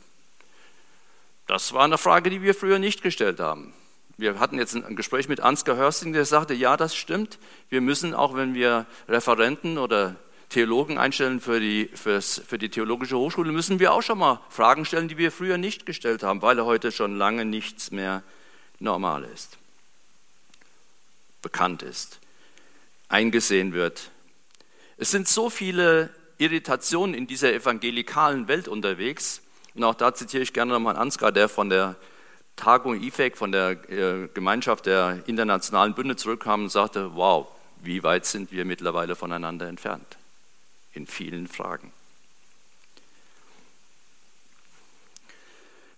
Das 1.47 1.71
war 1.71 1.85
eine 1.85 1.97
Frage, 1.97 2.29
die 2.29 2.41
wir 2.41 2.53
früher 2.53 2.77
nicht 2.77 3.01
gestellt 3.01 3.39
haben. 3.39 3.73
Wir 4.17 4.39
hatten 4.39 4.57
jetzt 4.57 4.75
ein 4.75 4.95
Gespräch 4.95 5.29
mit 5.29 5.39
Ansgar 5.39 5.77
Hörsting, 5.77 6.11
der 6.11 6.25
sagte, 6.25 6.53
ja, 6.53 6.75
das 6.75 6.95
stimmt. 6.95 7.39
Wir 7.69 7.81
müssen 7.81 8.13
auch, 8.13 8.35
wenn 8.35 8.53
wir 8.53 8.85
Referenten 9.07 9.77
oder 9.77 10.17
Theologen 10.49 10.97
einstellen 10.97 11.39
für 11.39 11.59
die, 11.59 11.89
fürs, 11.93 12.41
für 12.45 12.57
die 12.57 12.69
theologische 12.69 13.17
Hochschule, 13.17 13.51
müssen 13.51 13.79
wir 13.79 13.93
auch 13.93 14.01
schon 14.01 14.17
mal 14.17 14.41
Fragen 14.49 14.85
stellen, 14.85 15.07
die 15.07 15.17
wir 15.17 15.31
früher 15.31 15.57
nicht 15.57 15.85
gestellt 15.85 16.23
haben, 16.23 16.41
weil 16.41 16.63
heute 16.63 16.91
schon 16.91 17.17
lange 17.17 17.45
nichts 17.45 17.91
mehr 17.91 18.23
normal 18.79 19.23
ist, 19.25 19.57
bekannt 21.41 21.81
ist, 21.81 22.19
eingesehen 23.09 23.73
wird. 23.73 24.11
Es 24.97 25.11
sind 25.11 25.27
so 25.27 25.49
viele 25.49 26.09
Irritationen 26.37 27.13
in 27.13 27.27
dieser 27.27 27.53
evangelikalen 27.53 28.47
Welt 28.47 28.67
unterwegs. 28.67 29.41
Und 29.77 29.83
auch 29.85 29.95
da 29.95 30.13
zitiere 30.13 30.43
ich 30.43 30.51
gerne 30.51 30.73
nochmal 30.73 30.97
Ansgar, 30.97 31.31
der 31.31 31.47
von 31.47 31.69
der 31.69 31.95
Tagung 32.57 33.01
IFEC, 33.01 33.37
von 33.37 33.51
der 33.51 33.89
äh, 33.89 34.27
Gemeinschaft 34.33 34.87
der 34.87 35.23
internationalen 35.27 35.93
Bünde 35.93 36.15
zurückkam 36.15 36.63
und 36.63 36.69
sagte, 36.69 37.15
wow, 37.15 37.47
wie 37.81 38.03
weit 38.03 38.25
sind 38.25 38.51
wir 38.51 38.65
mittlerweile 38.65 39.15
voneinander 39.15 39.67
entfernt? 39.67 40.17
in 40.97 41.07
vielen 41.07 41.47
Fragen. 41.47 41.93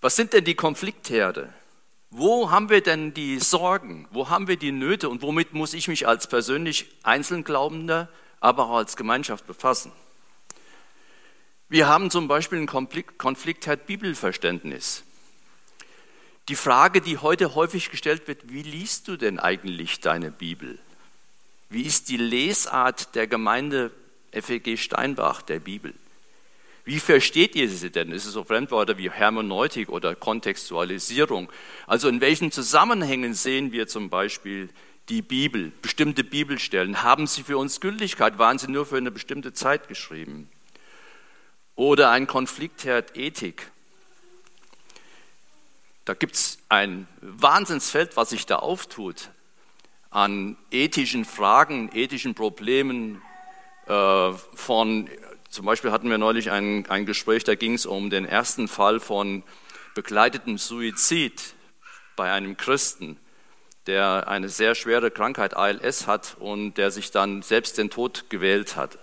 Was 0.01 0.15
sind 0.15 0.33
denn 0.33 0.45
die 0.45 0.55
Konfliktherde? 0.55 1.51
Wo 2.11 2.51
haben 2.51 2.69
wir 2.69 2.81
denn 2.81 3.13
die 3.13 3.39
Sorgen? 3.39 4.07
Wo 4.11 4.29
haben 4.29 4.47
wir 4.47 4.57
die 4.57 4.71
Nöte? 4.71 5.09
Und 5.09 5.21
womit 5.21 5.53
muss 5.53 5.73
ich 5.73 5.87
mich 5.87 6.07
als 6.07 6.27
persönlich 6.27 6.85
Einzelglaubender, 7.03 8.09
aber 8.39 8.65
auch 8.65 8.77
als 8.77 8.95
Gemeinschaft 8.95 9.47
befassen? 9.47 9.91
Wir 11.69 11.87
haben 11.87 12.09
zum 12.09 12.27
Beispiel 12.27 12.57
einen 12.57 12.67
Konflikt, 12.67 13.17
Konfliktherd 13.17 13.85
Bibelverständnis. 13.85 15.03
Die 16.47 16.55
Frage, 16.55 16.99
die 16.99 17.19
heute 17.19 17.53
häufig 17.55 17.91
gestellt 17.91 18.27
wird, 18.27 18.51
wie 18.51 18.63
liest 18.63 19.07
du 19.07 19.17
denn 19.17 19.39
eigentlich 19.39 19.99
deine 19.99 20.31
Bibel? 20.31 20.79
Wie 21.69 21.83
ist 21.83 22.09
die 22.09 22.17
Lesart 22.17 23.13
der 23.13 23.27
Gemeinde 23.27 23.91
FEG 24.31 24.77
Steinbach 24.77 25.41
der 25.41 25.59
Bibel. 25.59 25.93
Wie 26.85 26.99
versteht 26.99 27.55
ihr 27.55 27.69
sie 27.69 27.91
denn? 27.91 28.11
Ist 28.11 28.25
es 28.25 28.33
so 28.33 28.43
Fremdwörter 28.43 28.97
wie 28.97 29.11
Hermeneutik 29.11 29.89
oder 29.89 30.15
Kontextualisierung? 30.15 31.51
Also 31.87 32.09
in 32.09 32.21
welchen 32.21 32.51
Zusammenhängen 32.51 33.33
sehen 33.33 33.71
wir 33.71 33.87
zum 33.87 34.09
Beispiel 34.09 34.69
die 35.09 35.21
Bibel, 35.21 35.71
bestimmte 35.81 36.23
Bibelstellen? 36.23 37.03
Haben 37.03 37.27
sie 37.27 37.43
für 37.43 37.57
uns 37.57 37.79
Gültigkeit? 37.79 38.37
Waren 38.39 38.57
sie 38.57 38.71
nur 38.71 38.85
für 38.85 38.97
eine 38.97 39.11
bestimmte 39.11 39.53
Zeit 39.53 39.87
geschrieben? 39.87 40.49
Oder 41.79 42.09
ein 42.09 42.27
Konfliktherd 42.27 43.15
Ethik. 43.15 43.71
Da 46.03 46.13
gibt 46.13 46.35
es 46.35 46.57
ein 46.67 47.07
Wahnsinnsfeld, 47.21 48.17
was 48.17 48.31
sich 48.31 48.45
da 48.45 48.57
auftut 48.57 49.29
an 50.09 50.57
ethischen 50.71 51.23
Fragen, 51.23 51.89
ethischen 51.93 52.35
Problemen, 52.35 53.21
äh, 53.87 54.33
von, 54.33 55.09
zum 55.49 55.65
Beispiel 55.65 55.93
hatten 55.93 56.09
wir 56.09 56.17
neulich 56.17 56.51
ein, 56.51 56.85
ein 56.89 57.05
Gespräch, 57.05 57.45
da 57.45 57.55
ging 57.55 57.75
es 57.75 57.85
um 57.85 58.09
den 58.09 58.25
ersten 58.25 58.67
Fall 58.67 58.99
von 58.99 59.43
begleitetem 59.95 60.57
Suizid 60.57 61.53
bei 62.17 62.29
einem 62.29 62.57
Christen, 62.57 63.15
der 63.87 64.27
eine 64.27 64.49
sehr 64.49 64.75
schwere 64.75 65.11
Krankheit 65.11 65.55
ALS 65.55 66.07
hat 66.07 66.35
und 66.41 66.73
der 66.73 66.91
sich 66.91 67.11
dann 67.11 67.41
selbst 67.41 67.77
den 67.77 67.89
Tod 67.89 68.29
gewählt 68.29 68.75
hat. 68.75 68.99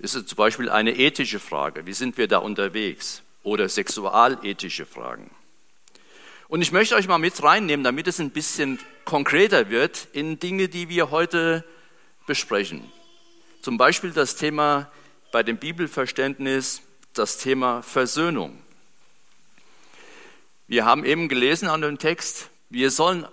Ist 0.00 0.14
es 0.14 0.26
zum 0.26 0.36
Beispiel 0.36 0.70
eine 0.70 0.96
ethische 0.96 1.38
Frage, 1.38 1.84
wie 1.84 1.92
sind 1.92 2.16
wir 2.16 2.26
da 2.26 2.38
unterwegs? 2.38 3.22
Oder 3.42 3.68
sexualethische 3.68 4.86
Fragen. 4.86 5.30
Und 6.48 6.62
ich 6.62 6.72
möchte 6.72 6.94
euch 6.94 7.06
mal 7.06 7.18
mit 7.18 7.42
reinnehmen, 7.42 7.84
damit 7.84 8.06
es 8.06 8.18
ein 8.18 8.30
bisschen 8.30 8.78
konkreter 9.04 9.68
wird 9.68 10.08
in 10.12 10.38
Dinge, 10.38 10.68
die 10.68 10.88
wir 10.88 11.10
heute 11.10 11.64
besprechen. 12.26 12.82
Zum 13.60 13.76
Beispiel 13.76 14.10
das 14.10 14.36
Thema 14.36 14.90
bei 15.32 15.42
dem 15.42 15.58
Bibelverständnis, 15.58 16.80
das 17.12 17.36
Thema 17.38 17.82
Versöhnung. 17.82 18.58
Wir 20.66 20.86
haben 20.86 21.04
eben 21.04 21.28
gelesen 21.28 21.68
an 21.68 21.82
dem 21.82 21.98
Text, 21.98 22.48
wir 22.70 22.90
sollen 22.90 23.26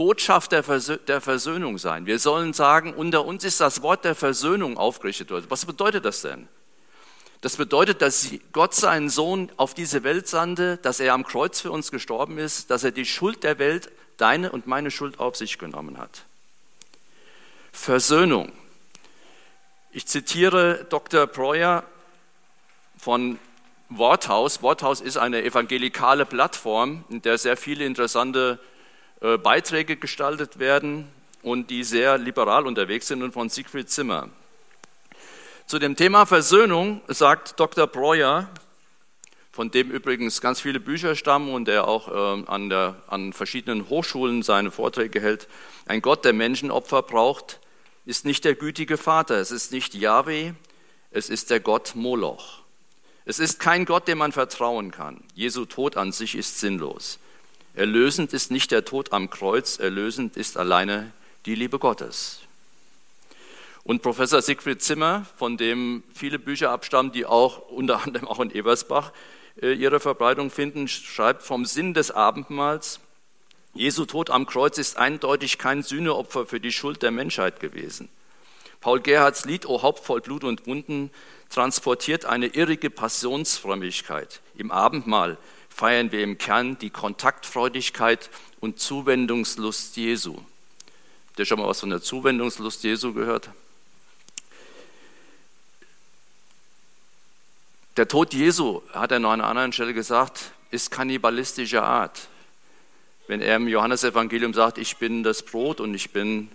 Botschafter 0.00 0.62
der 0.62 1.20
Versöhnung 1.20 1.76
sein. 1.76 2.06
Wir 2.06 2.18
sollen 2.18 2.54
sagen, 2.54 2.94
unter 2.94 3.26
uns 3.26 3.44
ist 3.44 3.60
das 3.60 3.82
Wort 3.82 4.02
der 4.06 4.14
Versöhnung 4.14 4.78
aufgerichtet 4.78 5.30
worden. 5.30 5.44
Was 5.50 5.66
bedeutet 5.66 6.06
das 6.06 6.22
denn? 6.22 6.48
Das 7.42 7.56
bedeutet, 7.56 8.00
dass 8.00 8.30
Gott 8.52 8.74
seinen 8.74 9.10
Sohn 9.10 9.52
auf 9.58 9.74
diese 9.74 10.02
Welt 10.02 10.26
sandte, 10.26 10.78
dass 10.78 11.00
er 11.00 11.12
am 11.12 11.22
Kreuz 11.22 11.60
für 11.60 11.70
uns 11.70 11.90
gestorben 11.90 12.38
ist, 12.38 12.70
dass 12.70 12.82
er 12.82 12.92
die 12.92 13.04
Schuld 13.04 13.42
der 13.42 13.58
Welt, 13.58 13.92
deine 14.16 14.52
und 14.52 14.66
meine 14.66 14.90
Schuld 14.90 15.20
auf 15.20 15.36
sich 15.36 15.58
genommen 15.58 15.98
hat. 15.98 16.24
Versöhnung. 17.70 18.52
Ich 19.90 20.06
zitiere 20.06 20.86
Dr. 20.88 21.26
Breuer 21.26 21.84
von 22.96 23.38
Worthaus. 23.90 24.62
Worthaus 24.62 25.02
ist 25.02 25.18
eine 25.18 25.44
evangelikale 25.44 26.24
Plattform, 26.24 27.04
in 27.10 27.20
der 27.20 27.36
sehr 27.36 27.58
viele 27.58 27.84
interessante 27.84 28.58
Beiträge 29.20 29.96
gestaltet 29.96 30.58
werden 30.58 31.06
und 31.42 31.70
die 31.70 31.84
sehr 31.84 32.18
liberal 32.18 32.66
unterwegs 32.66 33.08
sind 33.08 33.22
und 33.22 33.32
von 33.32 33.48
Siegfried 33.48 33.90
Zimmer. 33.90 34.28
Zu 35.66 35.78
dem 35.78 35.94
Thema 35.94 36.26
Versöhnung 36.26 37.00
sagt 37.06 37.60
Dr. 37.60 37.86
Breuer, 37.86 38.48
von 39.52 39.70
dem 39.70 39.90
übrigens 39.90 40.40
ganz 40.40 40.60
viele 40.60 40.80
Bücher 40.80 41.14
stammen 41.14 41.52
und 41.52 41.66
der 41.66 41.86
auch 41.86 42.08
äh, 42.08 42.44
an, 42.46 42.70
der, 42.70 42.96
an 43.08 43.32
verschiedenen 43.32 43.88
Hochschulen 43.88 44.42
seine 44.42 44.70
Vorträge 44.70 45.20
hält, 45.20 45.48
ein 45.86 46.02
Gott, 46.02 46.24
der 46.24 46.32
Menschenopfer 46.32 47.02
braucht, 47.02 47.60
ist 48.06 48.24
nicht 48.24 48.44
der 48.44 48.54
gütige 48.54 48.96
Vater, 48.96 49.36
es 49.36 49.50
ist 49.50 49.70
nicht 49.70 49.94
Yahweh, 49.94 50.52
es 51.10 51.28
ist 51.28 51.50
der 51.50 51.60
Gott 51.60 51.92
Moloch. 51.94 52.60
Es 53.24 53.38
ist 53.38 53.60
kein 53.60 53.84
Gott, 53.84 54.08
dem 54.08 54.18
man 54.18 54.32
vertrauen 54.32 54.90
kann. 54.90 55.22
Jesu 55.34 55.66
Tod 55.66 55.96
an 55.96 56.10
sich 56.10 56.34
ist 56.34 56.58
sinnlos. 56.58 57.18
Erlösend 57.80 58.34
ist 58.34 58.50
nicht 58.50 58.72
der 58.72 58.84
Tod 58.84 59.14
am 59.14 59.30
Kreuz, 59.30 59.78
erlösend 59.78 60.36
ist 60.36 60.58
alleine 60.58 61.12
die 61.46 61.54
Liebe 61.54 61.78
Gottes. 61.78 62.40
Und 63.84 64.02
Professor 64.02 64.42
Siegfried 64.42 64.82
Zimmer, 64.82 65.24
von 65.38 65.56
dem 65.56 66.02
viele 66.14 66.38
Bücher 66.38 66.72
abstammen, 66.72 67.10
die 67.10 67.24
auch 67.24 67.70
unter 67.70 68.02
anderem 68.04 68.28
auch 68.28 68.38
in 68.40 68.50
Ebersbach 68.50 69.12
äh, 69.62 69.72
ihre 69.72 69.98
Verbreitung 69.98 70.50
finden, 70.50 70.88
schreibt 70.88 71.42
vom 71.42 71.64
Sinn 71.64 71.94
des 71.94 72.10
Abendmahls, 72.10 73.00
Jesu 73.72 74.04
Tod 74.04 74.28
am 74.28 74.44
Kreuz 74.44 74.76
ist 74.76 74.98
eindeutig 74.98 75.56
kein 75.56 75.82
Sühneopfer 75.82 76.44
für 76.44 76.60
die 76.60 76.72
Schuld 76.72 77.02
der 77.02 77.12
Menschheit 77.12 77.60
gewesen. 77.60 78.10
Paul 78.82 79.00
Gerhards 79.00 79.46
Lied 79.46 79.64
O 79.64 79.80
Haupt 79.80 80.04
voll 80.04 80.20
Blut 80.20 80.44
und 80.44 80.66
Wunden 80.66 81.10
transportiert 81.48 82.26
eine 82.26 82.48
irrige 82.48 82.90
Passionsfrömmigkeit. 82.90 84.42
Im 84.54 84.70
Abendmahl 84.70 85.38
feiern 85.80 86.12
wir 86.12 86.22
im 86.22 86.36
Kern 86.36 86.78
die 86.78 86.90
Kontaktfreudigkeit 86.90 88.28
und 88.60 88.78
Zuwendungslust 88.78 89.96
Jesu. 89.96 90.34
Habt 90.34 91.38
ihr 91.38 91.46
schon 91.46 91.58
mal 91.58 91.68
was 91.68 91.80
von 91.80 91.88
der 91.88 92.02
Zuwendungslust 92.02 92.84
Jesu 92.84 93.14
gehört? 93.14 93.48
Der 97.96 98.06
Tod 98.06 98.34
Jesu, 98.34 98.82
hat 98.92 99.10
er 99.10 99.20
noch 99.20 99.30
an 99.30 99.40
einer 99.40 99.48
anderen 99.48 99.72
Stelle 99.72 99.94
gesagt, 99.94 100.52
ist 100.70 100.90
kannibalistischer 100.90 101.82
Art. 101.82 102.28
Wenn 103.26 103.40
er 103.40 103.56
im 103.56 103.66
Johannesevangelium 103.66 104.52
sagt, 104.52 104.76
ich 104.76 104.98
bin 104.98 105.22
das 105.22 105.42
Brot 105.42 105.80
und 105.80 105.94
ich 105.94 106.10
bin 106.10 106.50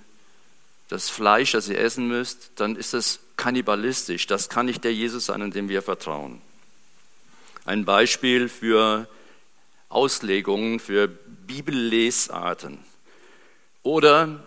das 0.87 1.09
Fleisch, 1.09 1.53
das 1.53 1.67
ihr 1.67 1.79
essen 1.79 2.07
müsst, 2.07 2.51
dann 2.57 2.75
ist 2.75 2.93
das 2.93 3.21
kannibalistisch. 3.37 4.27
Das 4.27 4.49
kann 4.49 4.67
nicht 4.67 4.83
der 4.83 4.93
Jesus 4.93 5.25
sein, 5.25 5.41
an 5.41 5.49
dem 5.49 5.67
wir 5.67 5.81
vertrauen. 5.81 6.43
Ein 7.65 7.85
Beispiel 7.85 8.49
für 8.49 9.07
Auslegungen, 9.89 10.79
für 10.79 11.07
Bibellesarten. 11.07 12.79
Oder 13.83 14.43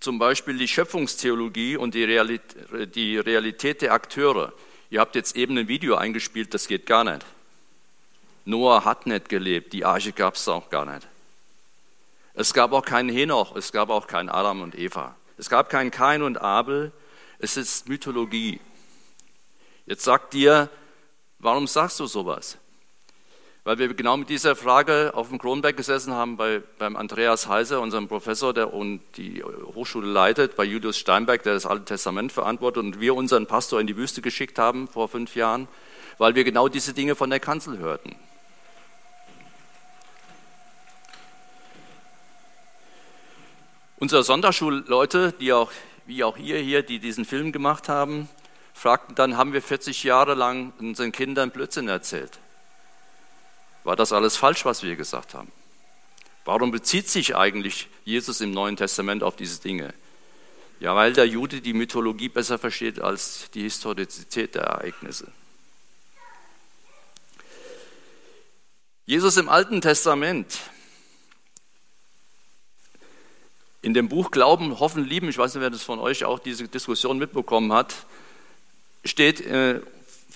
zum 0.00 0.18
Beispiel 0.18 0.56
die 0.58 0.68
Schöpfungstheologie 0.68 1.76
und 1.76 1.94
die 1.94 2.04
Realität, 2.04 2.94
die 2.94 3.18
Realität 3.18 3.82
der 3.82 3.92
Akteure. 3.92 4.52
Ihr 4.90 5.00
habt 5.00 5.14
jetzt 5.14 5.36
eben 5.36 5.58
ein 5.58 5.68
Video 5.68 5.96
eingespielt, 5.96 6.54
das 6.54 6.68
geht 6.68 6.86
gar 6.86 7.04
nicht. 7.04 7.24
Noah 8.44 8.84
hat 8.84 9.06
nicht 9.06 9.28
gelebt, 9.28 9.72
die 9.72 9.84
Arche 9.84 10.12
gab 10.12 10.36
es 10.36 10.46
auch 10.46 10.70
gar 10.70 10.84
nicht. 10.84 11.08
Es 12.34 12.54
gab 12.54 12.72
auch 12.72 12.84
keinen 12.84 13.08
Henoch, 13.08 13.56
es 13.56 13.72
gab 13.72 13.90
auch 13.90 14.06
keinen 14.06 14.28
Adam 14.28 14.62
und 14.62 14.78
Eva. 14.78 15.16
Es 15.38 15.50
gab 15.50 15.68
keinen 15.68 15.90
Kain 15.90 16.22
und 16.22 16.38
Abel, 16.38 16.92
es 17.38 17.56
ist 17.56 17.88
Mythologie. 17.88 18.60
Jetzt 19.86 20.04
sagt 20.04 20.34
dir, 20.34 20.68
warum 21.38 21.66
sagst 21.66 21.98
du 21.98 22.06
sowas? 22.06 22.58
Weil 23.66 23.78
wir 23.78 23.92
genau 23.94 24.16
mit 24.16 24.28
dieser 24.28 24.54
Frage 24.54 25.10
auf 25.14 25.30
dem 25.30 25.38
Kronberg 25.38 25.76
gesessen 25.76 26.14
haben 26.14 26.36
bei, 26.36 26.62
beim 26.78 26.94
Andreas 26.94 27.48
Heiser, 27.48 27.80
unserem 27.80 28.06
Professor, 28.06 28.54
der 28.54 28.72
und 28.72 29.00
die 29.16 29.42
Hochschule 29.42 30.06
leitet, 30.06 30.54
bei 30.54 30.62
Julius 30.62 30.96
Steinberg, 30.96 31.42
der 31.42 31.54
das 31.54 31.66
Alte 31.66 31.84
Testament 31.84 32.30
verantwortet, 32.30 32.84
und 32.84 33.00
wir 33.00 33.16
unseren 33.16 33.46
Pastor 33.46 33.80
in 33.80 33.88
die 33.88 33.96
Wüste 33.96 34.22
geschickt 34.22 34.60
haben 34.60 34.86
vor 34.86 35.08
fünf 35.08 35.34
Jahren, 35.34 35.66
weil 36.16 36.36
wir 36.36 36.44
genau 36.44 36.68
diese 36.68 36.94
Dinge 36.94 37.16
von 37.16 37.28
der 37.28 37.40
Kanzel 37.40 37.78
hörten. 37.78 38.14
Unsere 43.96 44.22
Sonderschulleute, 44.22 45.34
die 45.40 45.52
auch, 45.52 45.72
wie 46.06 46.22
auch 46.22 46.36
ihr 46.36 46.60
hier, 46.60 46.84
die 46.84 47.00
diesen 47.00 47.24
Film 47.24 47.50
gemacht 47.50 47.88
haben, 47.88 48.28
fragten 48.74 49.16
dann, 49.16 49.36
haben 49.36 49.52
wir 49.52 49.60
40 49.60 50.04
Jahre 50.04 50.34
lang 50.34 50.72
unseren 50.78 51.10
Kindern 51.10 51.50
Blödsinn 51.50 51.88
erzählt? 51.88 52.38
War 53.86 53.94
das 53.94 54.12
alles 54.12 54.36
falsch, 54.36 54.64
was 54.64 54.82
wir 54.82 54.96
gesagt 54.96 55.32
haben? 55.32 55.52
Warum 56.44 56.72
bezieht 56.72 57.08
sich 57.08 57.36
eigentlich 57.36 57.88
Jesus 58.04 58.40
im 58.40 58.50
Neuen 58.50 58.76
Testament 58.76 59.22
auf 59.22 59.36
diese 59.36 59.60
Dinge? 59.60 59.94
Ja, 60.80 60.96
weil 60.96 61.12
der 61.12 61.28
Jude 61.28 61.60
die 61.60 61.72
Mythologie 61.72 62.28
besser 62.28 62.58
versteht 62.58 63.00
als 63.00 63.48
die 63.54 63.62
Historizität 63.62 64.56
der 64.56 64.64
Ereignisse. 64.64 65.30
Jesus 69.06 69.36
im 69.36 69.48
Alten 69.48 69.80
Testament 69.80 70.58
In 73.82 73.94
dem 73.94 74.08
Buch 74.08 74.32
Glauben, 74.32 74.80
Hoffen, 74.80 75.04
Lieben, 75.04 75.28
ich 75.28 75.38
weiß 75.38 75.54
nicht, 75.54 75.62
wer 75.62 75.70
das 75.70 75.84
von 75.84 76.00
euch 76.00 76.24
auch 76.24 76.40
diese 76.40 76.66
Diskussion 76.66 77.18
mitbekommen 77.18 77.72
hat, 77.72 77.94
steht 79.04 79.42
äh, 79.42 79.80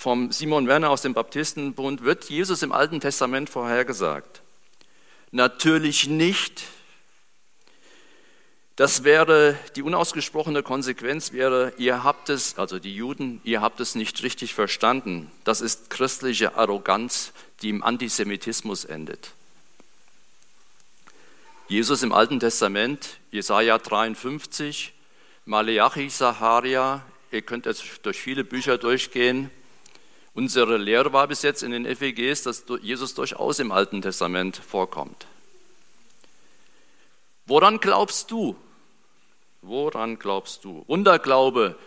vom 0.01 0.31
Simon 0.31 0.67
Werner 0.67 0.89
aus 0.89 1.03
dem 1.03 1.13
Baptistenbund, 1.13 2.01
wird 2.03 2.23
Jesus 2.23 2.63
im 2.63 2.71
Alten 2.71 2.99
Testament 2.99 3.51
vorhergesagt. 3.51 4.41
Natürlich 5.29 6.07
nicht. 6.07 6.63
Das 8.77 9.03
wäre, 9.03 9.55
die 9.75 9.83
unausgesprochene 9.83 10.63
Konsequenz 10.63 11.33
wäre, 11.33 11.73
ihr 11.77 12.03
habt 12.03 12.29
es, 12.29 12.57
also 12.57 12.79
die 12.79 12.95
Juden, 12.95 13.41
ihr 13.43 13.61
habt 13.61 13.79
es 13.79 13.93
nicht 13.93 14.23
richtig 14.23 14.55
verstanden. 14.55 15.31
Das 15.43 15.61
ist 15.61 15.91
christliche 15.91 16.55
Arroganz, 16.55 17.31
die 17.61 17.69
im 17.69 17.83
Antisemitismus 17.83 18.85
endet. 18.85 19.33
Jesus 21.67 22.01
im 22.01 22.11
Alten 22.11 22.39
Testament, 22.39 23.19
Jesaja 23.29 23.77
53, 23.77 24.93
Maleachi, 25.45 26.09
Saharia, 26.09 27.05
ihr 27.29 27.43
könnt 27.43 27.67
jetzt 27.67 27.83
durch 28.01 28.19
viele 28.19 28.43
Bücher 28.43 28.79
durchgehen. 28.79 29.51
Unsere 30.33 30.77
Lehre 30.77 31.11
war 31.11 31.27
bis 31.27 31.41
jetzt 31.41 31.61
in 31.61 31.71
den 31.71 31.85
FEGs, 31.85 32.43
dass 32.43 32.63
Jesus 32.81 33.13
durchaus 33.13 33.59
im 33.59 33.71
Alten 33.71 34.01
Testament 34.01 34.55
vorkommt. 34.55 35.27
Woran 37.45 37.79
glaubst 37.79 38.31
du? 38.31 38.55
Woran 39.61 40.17
glaubst 40.17 40.63
du? 40.63 40.85
Wunderglaube, 40.87 41.77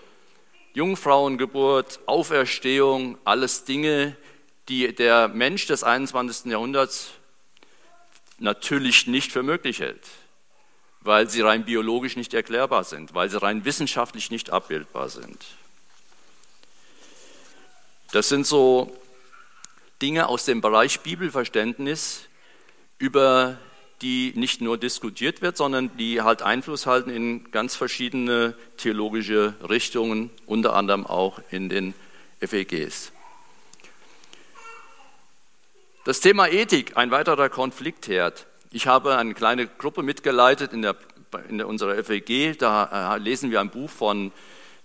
Jungfrauengeburt, 0.75 2.01
Auferstehung, 2.07 3.17
alles 3.25 3.65
Dinge, 3.65 4.17
die 4.69 4.95
der 4.95 5.29
Mensch 5.29 5.67
des 5.67 5.83
21. 5.83 6.53
Jahrhunderts 6.53 7.13
natürlich 8.39 9.07
nicht 9.07 9.33
für 9.33 9.43
möglich 9.43 9.81
hält, 9.81 10.07
weil 11.01 11.31
sie 11.31 11.41
rein 11.41 11.65
biologisch 11.65 12.17
nicht 12.17 12.35
erklärbar 12.35 12.85
sind, 12.85 13.15
weil 13.15 13.31
sie 13.31 13.41
rein 13.41 13.65
wissenschaftlich 13.65 14.31
nicht 14.31 14.51
abbildbar 14.51 15.09
sind. 15.09 15.45
Das 18.15 18.29
sind 18.29 18.47
so 18.47 18.97
Dinge 20.01 20.29
aus 20.29 20.45
dem 20.45 20.61
Bereich 20.61 21.01
Bibelverständnis, 21.01 22.27
über 22.99 23.59
die 24.03 24.33
nicht 24.37 24.61
nur 24.61 24.79
diskutiert 24.79 25.43
wird, 25.43 25.57
sondern 25.57 25.97
die 25.97 26.23
halt 26.23 26.41
Einfluss 26.41 26.87
halten 26.87 27.11
in 27.11 27.51
ganz 27.51 27.75
verschiedene 27.75 28.55
theologische 28.77 29.55
Richtungen, 29.69 30.31
unter 30.47 30.77
anderem 30.77 31.05
auch 31.05 31.41
in 31.51 31.69
den 31.69 31.93
FEGs. 32.41 33.11
Das 36.05 36.21
Thema 36.21 36.47
Ethik, 36.47 36.97
ein 36.97 37.11
weiterer 37.11 37.49
Konfliktherd. 37.49 38.47
Ich 38.71 38.87
habe 38.87 39.17
eine 39.17 39.35
kleine 39.35 39.67
Gruppe 39.67 40.05
mitgeleitet 40.05 40.73
in, 40.73 40.83
der, 40.83 40.95
in 41.49 41.61
unserer 41.61 41.97
FEG. 42.05 42.57
Da 42.61 43.17
äh, 43.17 43.19
lesen 43.19 43.51
wir 43.51 43.61
ein 43.61 43.71
Buch 43.71 43.91
von 43.91 44.31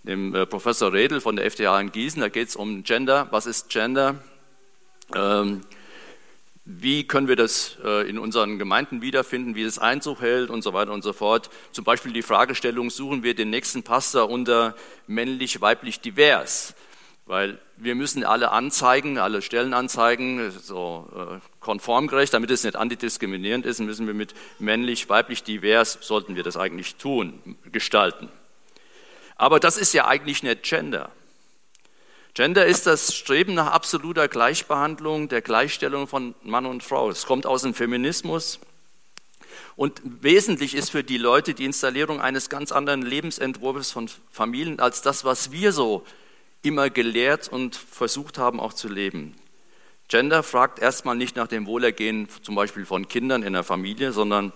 dem 0.02 0.34
äh, 0.34 0.46
Professor 0.46 0.92
Redl 0.92 1.20
von 1.20 1.36
der 1.36 1.46
FDH 1.46 1.80
in 1.80 1.92
Gießen. 1.92 2.20
Da 2.20 2.28
geht 2.28 2.48
es 2.48 2.56
um 2.56 2.84
Gender. 2.84 3.28
Was 3.30 3.46
ist 3.46 3.68
Gender? 3.68 4.16
Ähm, 5.14 5.62
wie 6.64 7.06
können 7.06 7.26
wir 7.26 7.36
das 7.36 7.78
äh, 7.84 8.08
in 8.08 8.18
unseren 8.18 8.58
Gemeinden 8.58 9.02
wiederfinden, 9.02 9.54
wie 9.54 9.62
es 9.62 9.78
Einzug 9.78 10.20
hält 10.20 10.50
und 10.50 10.62
so 10.62 10.72
weiter 10.72 10.92
und 10.92 11.02
so 11.02 11.12
fort. 11.12 11.50
Zum 11.72 11.84
Beispiel 11.84 12.12
die 12.12 12.22
Fragestellung, 12.22 12.90
suchen 12.90 13.22
wir 13.22 13.34
den 13.34 13.50
nächsten 13.50 13.82
Pastor 13.82 14.30
unter 14.30 14.76
männlich, 15.06 15.60
weiblich, 15.60 16.00
divers? 16.00 16.74
weil 17.30 17.60
wir 17.76 17.94
müssen 17.94 18.24
alle 18.24 18.50
anzeigen, 18.50 19.16
alle 19.16 19.40
Stellen 19.40 19.72
anzeigen, 19.72 20.50
so 20.50 21.08
äh, 21.14 21.38
konformgerecht, 21.60 22.34
damit 22.34 22.50
es 22.50 22.64
nicht 22.64 22.74
antidiskriminierend 22.74 23.64
ist, 23.64 23.78
müssen 23.78 24.08
wir 24.08 24.14
mit 24.14 24.34
männlich, 24.58 25.08
weiblich, 25.08 25.44
divers, 25.44 25.96
sollten 26.00 26.34
wir 26.34 26.42
das 26.42 26.56
eigentlich 26.56 26.96
tun, 26.96 27.56
gestalten. 27.70 28.28
Aber 29.40 29.58
das 29.58 29.78
ist 29.78 29.94
ja 29.94 30.06
eigentlich 30.06 30.42
nicht 30.42 30.64
Gender. 30.64 31.10
Gender 32.34 32.66
ist 32.66 32.86
das 32.86 33.14
Streben 33.14 33.54
nach 33.54 33.68
absoluter 33.68 34.28
Gleichbehandlung, 34.28 35.30
der 35.30 35.40
Gleichstellung 35.40 36.06
von 36.06 36.34
Mann 36.42 36.66
und 36.66 36.82
Frau. 36.82 37.08
Es 37.08 37.24
kommt 37.24 37.46
aus 37.46 37.62
dem 37.62 37.72
Feminismus. 37.72 38.60
Und 39.76 40.02
wesentlich 40.04 40.74
ist 40.74 40.90
für 40.90 41.02
die 41.02 41.16
Leute 41.16 41.54
die 41.54 41.64
Installierung 41.64 42.20
eines 42.20 42.50
ganz 42.50 42.70
anderen 42.70 43.00
Lebensentwurfs 43.00 43.92
von 43.92 44.10
Familien 44.30 44.78
als 44.78 45.00
das, 45.00 45.24
was 45.24 45.50
wir 45.52 45.72
so 45.72 46.04
immer 46.60 46.90
gelehrt 46.90 47.48
und 47.48 47.76
versucht 47.76 48.36
haben 48.36 48.60
auch 48.60 48.74
zu 48.74 48.88
leben. 48.88 49.34
Gender 50.08 50.42
fragt 50.42 50.80
erstmal 50.80 51.16
nicht 51.16 51.36
nach 51.36 51.48
dem 51.48 51.64
Wohlergehen 51.64 52.28
zum 52.42 52.56
Beispiel 52.56 52.84
von 52.84 53.08
Kindern 53.08 53.42
in 53.42 53.54
der 53.54 53.64
Familie, 53.64 54.12
sondern 54.12 54.52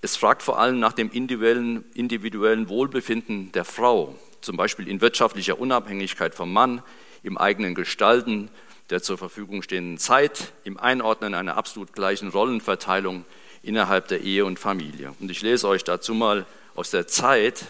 es 0.00 0.16
fragt 0.16 0.42
vor 0.42 0.58
allem 0.58 0.78
nach 0.78 0.92
dem 0.92 1.10
individuellen, 1.10 2.68
Wohlbefinden 2.68 3.52
der 3.52 3.64
Frau, 3.64 4.16
zum 4.40 4.56
Beispiel 4.56 4.88
in 4.88 5.00
wirtschaftlicher 5.00 5.58
Unabhängigkeit 5.58 6.34
vom 6.34 6.52
Mann, 6.52 6.82
im 7.22 7.38
eigenen 7.38 7.74
Gestalten 7.74 8.50
der 8.90 9.02
zur 9.02 9.18
Verfügung 9.18 9.62
stehenden 9.62 9.98
Zeit, 9.98 10.52
im 10.64 10.78
Einordnen 10.78 11.34
einer 11.34 11.56
absolut 11.56 11.92
gleichen 11.92 12.28
Rollenverteilung 12.28 13.24
innerhalb 13.62 14.08
der 14.08 14.20
Ehe 14.20 14.44
und 14.44 14.58
Familie. 14.58 15.12
Und 15.18 15.30
ich 15.30 15.42
lese 15.42 15.66
euch 15.66 15.82
dazu 15.82 16.14
mal 16.14 16.46
aus 16.76 16.90
der 16.90 17.08
Zeit 17.08 17.66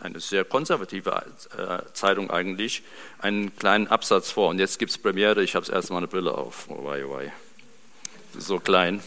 eine 0.00 0.20
sehr 0.20 0.44
konservative 0.44 1.24
äh, 1.56 1.92
Zeitung 1.94 2.30
eigentlich, 2.30 2.82
einen 3.18 3.56
kleinen 3.56 3.86
Absatz 3.86 4.30
vor. 4.30 4.50
Und 4.50 4.58
jetzt 4.58 4.78
gibt 4.78 4.90
es 4.90 4.98
Premiere, 4.98 5.42
ich 5.42 5.54
habe 5.54 5.70
erst 5.72 5.90
mal 5.90 5.98
eine 5.98 6.08
Brille 6.08 6.32
auf. 6.32 6.68
Oh, 6.68 6.84
wei, 6.84 7.06
oh, 7.06 7.12
wei. 7.14 7.32
So 8.36 8.58
klein. 8.58 9.02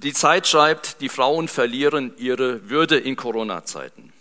Die 0.00 0.12
Zeit 0.12 0.46
schreibt, 0.46 1.00
die 1.00 1.08
Frauen 1.08 1.48
verlieren 1.48 2.12
ihre 2.18 2.70
Würde 2.70 2.98
in 2.98 3.16
Corona-Zeiten. 3.16 4.12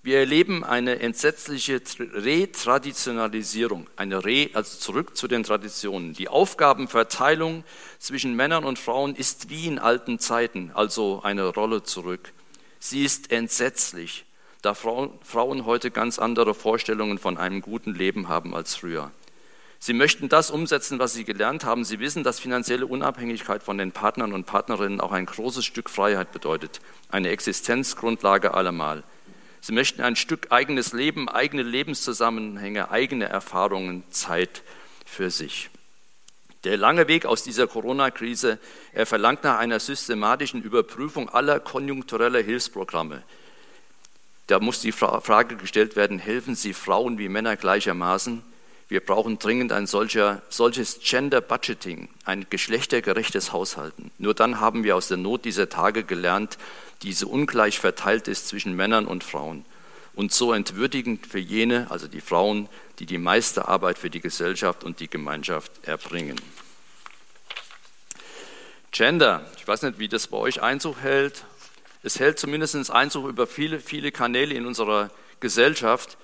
Wir 0.00 0.20
erleben 0.20 0.62
eine 0.62 1.00
entsetzliche 1.00 1.82
Retraditionalisierung, 1.98 3.88
eine 3.96 4.24
Re, 4.24 4.50
also 4.52 4.78
zurück 4.78 5.16
zu 5.16 5.26
den 5.26 5.42
Traditionen. 5.42 6.12
Die 6.12 6.28
Aufgabenverteilung 6.28 7.64
zwischen 7.98 8.36
Männern 8.36 8.62
und 8.62 8.78
Frauen 8.78 9.16
ist 9.16 9.50
wie 9.50 9.66
in 9.66 9.80
alten 9.80 10.20
Zeiten, 10.20 10.70
also 10.72 11.20
eine 11.24 11.48
Rolle 11.48 11.82
zurück. 11.82 12.32
Sie 12.78 13.04
ist 13.04 13.32
entsetzlich, 13.32 14.24
da 14.62 14.74
Frauen 14.74 15.66
heute 15.66 15.90
ganz 15.90 16.20
andere 16.20 16.54
Vorstellungen 16.54 17.18
von 17.18 17.38
einem 17.38 17.60
guten 17.60 17.92
Leben 17.92 18.28
haben 18.28 18.54
als 18.54 18.76
früher. 18.76 19.10
Sie 19.80 19.92
möchten 19.92 20.28
das 20.28 20.50
umsetzen, 20.50 20.98
was 20.98 21.14
sie 21.14 21.24
gelernt 21.24 21.64
haben. 21.64 21.84
Sie 21.84 22.00
wissen, 22.00 22.24
dass 22.24 22.40
finanzielle 22.40 22.86
Unabhängigkeit 22.86 23.62
von 23.62 23.78
den 23.78 23.92
Partnern 23.92 24.32
und 24.32 24.44
Partnerinnen 24.44 25.00
auch 25.00 25.12
ein 25.12 25.26
großes 25.26 25.64
Stück 25.64 25.88
Freiheit 25.88 26.32
bedeutet, 26.32 26.80
eine 27.10 27.30
Existenzgrundlage 27.30 28.54
allemal. 28.54 29.04
Sie 29.60 29.72
möchten 29.72 30.02
ein 30.02 30.16
Stück 30.16 30.48
eigenes 30.50 30.92
Leben, 30.92 31.28
eigene 31.28 31.62
Lebenszusammenhänge, 31.62 32.90
eigene 32.90 33.26
Erfahrungen, 33.26 34.04
Zeit 34.10 34.62
für 35.04 35.30
sich. 35.30 35.70
Der 36.64 36.76
lange 36.76 37.06
Weg 37.06 37.24
aus 37.24 37.44
dieser 37.44 37.68
Corona-Krise, 37.68 38.58
er 38.92 39.06
verlangt 39.06 39.44
nach 39.44 39.58
einer 39.58 39.78
systematischen 39.78 40.62
Überprüfung 40.62 41.28
aller 41.28 41.60
konjunktureller 41.60 42.40
Hilfsprogramme. 42.40 43.22
Da 44.48 44.58
muss 44.58 44.80
die 44.80 44.92
Frage 44.92 45.56
gestellt 45.56 45.94
werden, 45.94 46.18
helfen 46.18 46.56
sie 46.56 46.72
Frauen 46.72 47.18
wie 47.18 47.28
Männer 47.28 47.56
gleichermaßen? 47.56 48.42
Wir 48.88 49.00
brauchen 49.00 49.38
dringend 49.38 49.70
ein 49.70 49.86
solcher, 49.86 50.40
solches 50.48 51.00
Gender 51.00 51.42
Budgeting, 51.42 52.08
ein 52.24 52.46
geschlechtergerechtes 52.48 53.52
Haushalten. 53.52 54.10
Nur 54.16 54.34
dann 54.34 54.60
haben 54.60 54.82
wir 54.82 54.96
aus 54.96 55.08
der 55.08 55.18
Not 55.18 55.44
dieser 55.44 55.68
Tage 55.68 56.04
gelernt, 56.04 56.56
die 57.02 57.12
so 57.12 57.28
ungleich 57.28 57.78
verteilt 57.78 58.28
ist 58.28 58.48
zwischen 58.48 58.74
Männern 58.74 59.06
und 59.06 59.24
Frauen 59.24 59.64
und 60.14 60.32
so 60.32 60.52
entwürdigend 60.52 61.28
für 61.28 61.38
jene, 61.38 61.86
also 61.90 62.08
die 62.08 62.20
Frauen, 62.20 62.68
die 62.98 63.06
die 63.06 63.18
meiste 63.18 63.68
Arbeit 63.68 63.98
für 63.98 64.10
die 64.10 64.20
Gesellschaft 64.20 64.82
und 64.82 64.98
die 64.98 65.08
Gemeinschaft 65.08 65.70
erbringen. 65.82 66.34
Gender, 68.90 69.48
ich 69.58 69.68
weiß 69.68 69.82
nicht, 69.82 70.00
wie 70.00 70.08
das 70.08 70.26
bei 70.26 70.38
euch 70.38 70.60
Einzug 70.60 71.02
hält. 71.02 71.44
Es 72.02 72.18
hält 72.18 72.40
zumindest 72.40 72.90
Einzug 72.90 73.28
über 73.28 73.46
viele, 73.46 73.78
viele 73.78 74.10
Kanäle 74.10 74.54
in 74.54 74.66
unserer 74.66 75.10
Gesellschaft. 75.38 76.16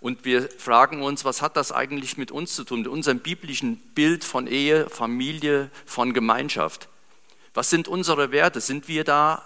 Und 0.00 0.24
wir 0.24 0.48
fragen 0.50 1.02
uns, 1.02 1.24
was 1.24 1.42
hat 1.42 1.56
das 1.56 1.72
eigentlich 1.72 2.16
mit 2.16 2.30
uns 2.30 2.54
zu 2.54 2.64
tun, 2.64 2.80
mit 2.80 2.88
unserem 2.88 3.18
biblischen 3.18 3.78
Bild 3.94 4.22
von 4.22 4.46
Ehe, 4.46 4.88
Familie, 4.88 5.70
von 5.86 6.12
Gemeinschaft? 6.12 6.88
Was 7.54 7.70
sind 7.70 7.88
unsere 7.88 8.30
Werte? 8.30 8.60
Sind 8.60 8.86
wir 8.86 9.02
da, 9.02 9.42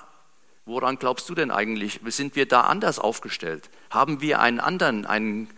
woran 0.66 0.98
glaubst 0.98 1.28
du 1.30 1.34
denn 1.34 1.50
eigentlich, 1.50 2.00
sind 2.06 2.36
wir 2.36 2.46
da 2.46 2.62
anders 2.62 2.98
aufgestellt? 2.98 3.70
Haben 3.88 4.20
wir 4.20 4.40
einen 4.40 4.60
anderen, 4.60 5.06
einen 5.06 5.48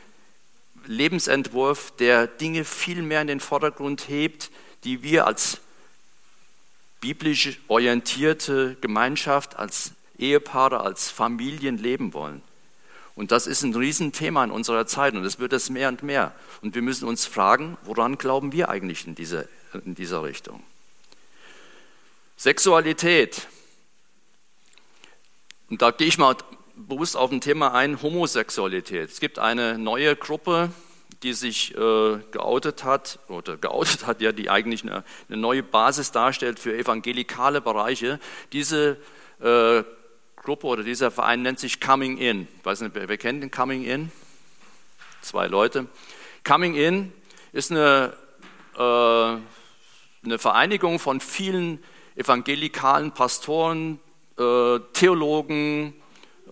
Lebensentwurf, 0.87 1.92
der 1.98 2.28
Dinge 2.28 2.64
viel 2.64 3.02
mehr 3.02 3.20
in 3.20 3.26
den 3.26 3.40
Vordergrund 3.40 4.09
hebt, 4.09 4.50
die 4.85 5.02
wir 5.02 5.26
als 5.26 5.61
biblisch 7.00 7.59
orientierte 7.66 8.76
Gemeinschaft, 8.80 9.57
als 9.57 9.92
Ehepaare, 10.18 10.80
als 10.80 11.11
Familien 11.11 11.78
leben 11.78 12.12
wollen? 12.12 12.42
Und 13.16 13.31
das 13.31 13.46
ist 13.46 13.62
ein 13.62 13.74
Riesenthema 13.74 14.42
in 14.42 14.50
unserer 14.50 14.87
Zeit 14.87 15.14
und 15.14 15.24
es 15.24 15.38
wird 15.38 15.53
es 15.53 15.70
mehr 15.70 15.88
und 15.88 16.03
mehr. 16.03 16.33
Und 16.62 16.74
wir 16.74 16.83
müssen 16.83 17.07
uns 17.07 17.27
fragen, 17.27 17.79
woran 17.83 18.18
glauben 18.18 18.53
wir 18.53 18.68
eigentlich 18.68 19.07
in 19.07 19.14
dieser, 19.14 19.44
in 19.85 19.94
dieser 19.94 20.22
Richtung? 20.24 20.62
Sexualität. 22.37 23.46
Und 25.70 25.81
da 25.81 25.92
gehe 25.92 26.09
ich 26.09 26.18
mal 26.18 26.37
bewusst 26.74 27.16
auf 27.16 27.31
ein 27.31 27.40
Thema 27.40 27.72
ein, 27.72 28.03
Homosexualität. 28.03 29.11
Es 29.11 29.20
gibt 29.20 29.38
eine 29.38 29.79
neue 29.79 30.16
Gruppe, 30.16 30.70
die 31.22 31.33
sich 31.33 31.74
äh, 31.74 32.18
geoutet 32.33 32.85
hat, 32.85 33.20
oder 33.29 33.57
geoutet 33.57 34.07
hat, 34.07 34.20
ja, 34.20 34.33
die 34.33 34.50
eigentlich 34.50 34.83
eine, 34.83 35.05
eine 35.29 35.38
neue 35.38 35.62
Basis 35.62 36.11
darstellt 36.11 36.59
für 36.59 36.77
evangelikale 36.77 37.61
Bereiche. 37.61 38.18
Diese 38.53 38.98
äh, 39.40 39.85
Gruppe 40.44 40.66
oder 40.66 40.83
dieser 40.83 41.11
Verein 41.11 41.40
nennt 41.40 41.59
sich 41.59 41.80
Coming 41.80 42.18
In. 42.18 42.46
Ich 42.59 42.64
weiß 42.66 42.83
nicht, 42.83 42.94
wer, 42.94 43.09
wer 43.09 43.16
kennt 43.16 43.42
den 43.42 43.50
Coming 43.50 43.83
In? 43.85 44.12
Zwei 45.22 45.46
Leute. 45.46 45.87
Coming 46.46 46.74
In 46.74 47.12
ist 47.52 47.70
eine, 47.70 48.12
äh, 48.76 48.78
eine 48.80 50.38
Vereinigung 50.38 50.98
von 50.98 51.20
vielen 51.20 51.83
evangelikalen 52.14 53.12
Pastoren, 53.12 53.98
äh, 54.38 54.80
Theologen, 54.92 55.94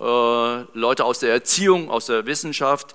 äh, 0.01 0.03
Leute 0.03 1.05
aus 1.05 1.19
der 1.19 1.31
Erziehung, 1.31 1.91
aus 1.91 2.07
der 2.07 2.25
Wissenschaft, 2.25 2.95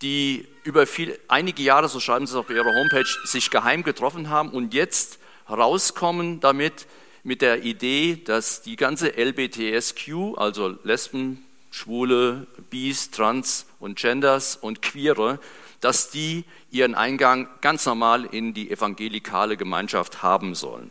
die 0.00 0.48
über 0.64 0.86
viel, 0.86 1.18
einige 1.28 1.62
Jahre, 1.62 1.90
so 1.90 2.00
schreiben 2.00 2.26
sie 2.26 2.32
es 2.32 2.38
auf 2.38 2.48
ihrer 2.48 2.64
Homepage, 2.64 3.04
sich 3.26 3.50
geheim 3.50 3.82
getroffen 3.82 4.30
haben 4.30 4.48
und 4.48 4.72
jetzt 4.72 5.18
rauskommen 5.50 6.40
damit, 6.40 6.86
mit 7.22 7.40
der 7.42 7.62
Idee, 7.62 8.16
dass 8.24 8.62
die 8.62 8.76
ganze 8.76 9.16
LBTSQ, 9.16 10.36
also 10.36 10.76
Lesben, 10.82 11.44
Schwule, 11.70 12.46
Bis, 12.70 13.10
Trans 13.10 13.66
und 13.78 13.98
Genders 13.98 14.56
und 14.56 14.82
Queere, 14.82 15.38
dass 15.80 16.10
die 16.10 16.44
ihren 16.70 16.94
Eingang 16.94 17.48
ganz 17.60 17.86
normal 17.86 18.24
in 18.24 18.54
die 18.54 18.70
evangelikale 18.70 19.56
Gemeinschaft 19.56 20.22
haben 20.22 20.54
sollen. 20.54 20.90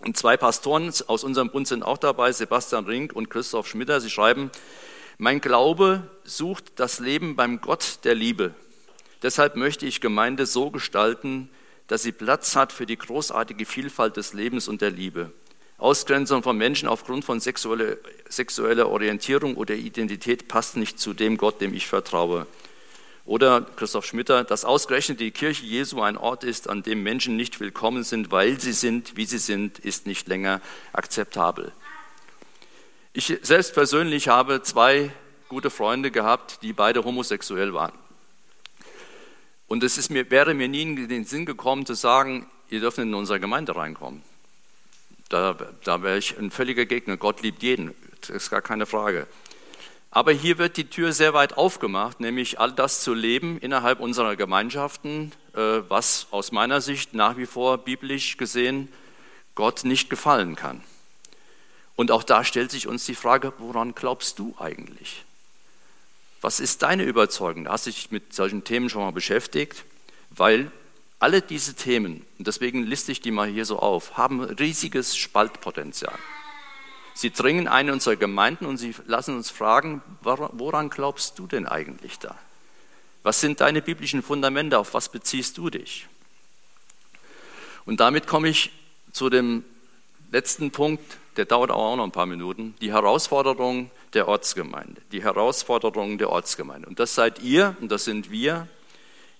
Und 0.00 0.16
zwei 0.16 0.36
Pastoren 0.36 0.92
aus 1.06 1.24
unserem 1.24 1.50
Bund 1.50 1.66
sind 1.66 1.82
auch 1.82 1.98
dabei, 1.98 2.32
Sebastian 2.32 2.84
Rink 2.84 3.12
und 3.12 3.30
Christoph 3.30 3.68
Schmitter. 3.68 4.00
Sie 4.00 4.10
schreiben, 4.10 4.50
mein 5.18 5.40
Glaube 5.40 6.10
sucht 6.24 6.72
das 6.76 6.98
Leben 6.98 7.36
beim 7.36 7.60
Gott 7.60 8.00
der 8.04 8.14
Liebe. 8.14 8.54
Deshalb 9.22 9.56
möchte 9.56 9.86
ich 9.86 10.00
Gemeinde 10.00 10.44
so 10.44 10.70
gestalten, 10.70 11.48
dass 11.86 12.02
sie 12.02 12.12
Platz 12.12 12.56
hat 12.56 12.72
für 12.72 12.86
die 12.86 12.98
großartige 12.98 13.64
Vielfalt 13.64 14.16
des 14.16 14.32
Lebens 14.32 14.68
und 14.68 14.82
der 14.82 14.90
Liebe. 14.90 15.32
Ausgrenzung 15.78 16.42
von 16.42 16.56
Menschen 16.56 16.88
aufgrund 16.88 17.24
von 17.24 17.40
sexueller, 17.40 17.96
sexueller 18.28 18.88
Orientierung 18.88 19.56
oder 19.56 19.74
Identität 19.74 20.48
passt 20.48 20.76
nicht 20.76 20.98
zu 20.98 21.14
dem 21.14 21.36
Gott, 21.36 21.60
dem 21.60 21.74
ich 21.74 21.86
vertraue. 21.86 22.46
Oder 23.26 23.62
Christoph 23.62 24.04
Schmitter, 24.04 24.44
dass 24.44 24.64
ausgerechnet 24.64 25.18
die 25.18 25.30
Kirche 25.30 25.64
Jesu 25.64 26.02
ein 26.02 26.16
Ort 26.16 26.44
ist, 26.44 26.68
an 26.68 26.82
dem 26.82 27.02
Menschen 27.02 27.36
nicht 27.36 27.58
willkommen 27.58 28.04
sind, 28.04 28.30
weil 28.30 28.60
sie 28.60 28.72
sind, 28.72 29.16
wie 29.16 29.24
sie 29.24 29.38
sind, 29.38 29.78
ist 29.78 30.06
nicht 30.06 30.28
länger 30.28 30.60
akzeptabel. 30.92 31.72
Ich 33.14 33.38
selbst 33.42 33.74
persönlich 33.74 34.28
habe 34.28 34.62
zwei 34.62 35.10
gute 35.48 35.70
Freunde 35.70 36.10
gehabt, 36.10 36.58
die 36.62 36.72
beide 36.72 37.04
homosexuell 37.04 37.72
waren. 37.72 37.92
Und 39.68 39.82
es 39.82 40.10
mir, 40.10 40.30
wäre 40.30 40.52
mir 40.52 40.68
nie 40.68 40.82
in 40.82 41.08
den 41.08 41.24
Sinn 41.24 41.46
gekommen 41.46 41.86
zu 41.86 41.94
sagen, 41.94 42.46
ihr 42.68 42.80
dürft 42.80 42.98
in 42.98 43.14
unsere 43.14 43.40
Gemeinde 43.40 43.74
reinkommen. 43.74 44.22
Da, 45.34 45.56
da 45.82 46.00
wäre 46.00 46.16
ich 46.16 46.38
ein 46.38 46.52
völliger 46.52 46.86
Gegner. 46.86 47.16
Gott 47.16 47.42
liebt 47.42 47.64
jeden, 47.64 47.92
das 48.20 48.30
ist 48.30 48.50
gar 48.50 48.62
keine 48.62 48.86
Frage. 48.86 49.26
Aber 50.12 50.30
hier 50.30 50.58
wird 50.58 50.76
die 50.76 50.88
Tür 50.88 51.12
sehr 51.12 51.34
weit 51.34 51.56
aufgemacht, 51.56 52.20
nämlich 52.20 52.60
all 52.60 52.70
das 52.70 53.02
zu 53.02 53.14
leben 53.14 53.58
innerhalb 53.58 53.98
unserer 53.98 54.36
Gemeinschaften, 54.36 55.32
äh, 55.54 55.80
was 55.88 56.28
aus 56.30 56.52
meiner 56.52 56.80
Sicht 56.80 57.14
nach 57.14 57.36
wie 57.36 57.46
vor 57.46 57.78
biblisch 57.78 58.36
gesehen 58.36 58.86
Gott 59.56 59.84
nicht 59.84 60.08
gefallen 60.08 60.54
kann. 60.54 60.84
Und 61.96 62.12
auch 62.12 62.22
da 62.22 62.44
stellt 62.44 62.70
sich 62.70 62.86
uns 62.86 63.04
die 63.04 63.16
Frage, 63.16 63.52
woran 63.58 63.96
glaubst 63.96 64.38
du 64.38 64.54
eigentlich? 64.60 65.24
Was 66.42 66.60
ist 66.60 66.82
deine 66.82 67.02
Überzeugung? 67.02 67.68
Hast 67.68 67.86
du 67.86 67.90
dich 67.90 68.12
mit 68.12 68.32
solchen 68.32 68.62
Themen 68.62 68.88
schon 68.88 69.02
mal 69.02 69.10
beschäftigt? 69.10 69.84
Weil 70.30 70.70
alle 71.24 71.40
diese 71.40 71.72
Themen, 71.72 72.22
und 72.38 72.46
deswegen 72.46 72.82
liste 72.82 73.10
ich 73.10 73.22
die 73.22 73.30
mal 73.30 73.48
hier 73.48 73.64
so 73.64 73.78
auf, 73.78 74.18
haben 74.18 74.42
riesiges 74.42 75.16
Spaltpotenzial. 75.16 76.18
Sie 77.14 77.30
dringen 77.30 77.66
ein 77.66 77.88
in 77.88 77.94
unsere 77.94 78.18
Gemeinden 78.18 78.66
und 78.66 78.76
sie 78.76 78.94
lassen 79.06 79.34
uns 79.34 79.48
fragen, 79.48 80.02
woran 80.20 80.90
glaubst 80.90 81.38
du 81.38 81.46
denn 81.46 81.66
eigentlich 81.66 82.18
da? 82.18 82.36
Was 83.22 83.40
sind 83.40 83.62
deine 83.62 83.80
biblischen 83.80 84.22
Fundamente? 84.22 84.78
Auf 84.78 84.92
was 84.92 85.08
beziehst 85.08 85.56
du 85.56 85.70
dich? 85.70 86.08
Und 87.86 88.00
damit 88.00 88.26
komme 88.26 88.50
ich 88.50 88.70
zu 89.12 89.30
dem 89.30 89.64
letzten 90.30 90.72
Punkt, 90.72 91.16
der 91.38 91.46
dauert 91.46 91.70
auch 91.70 91.96
noch 91.96 92.04
ein 92.04 92.12
paar 92.12 92.26
Minuten, 92.26 92.74
die 92.82 92.92
Herausforderung 92.92 93.90
der 94.12 94.28
Ortsgemeinde. 94.28 95.00
Die 95.10 95.24
Herausforderung 95.24 96.18
der 96.18 96.28
Ortsgemeinde. 96.28 96.86
Und 96.86 96.98
das 96.98 97.14
seid 97.14 97.38
ihr 97.38 97.74
und 97.80 97.90
das 97.90 98.04
sind 98.04 98.30
wir 98.30 98.68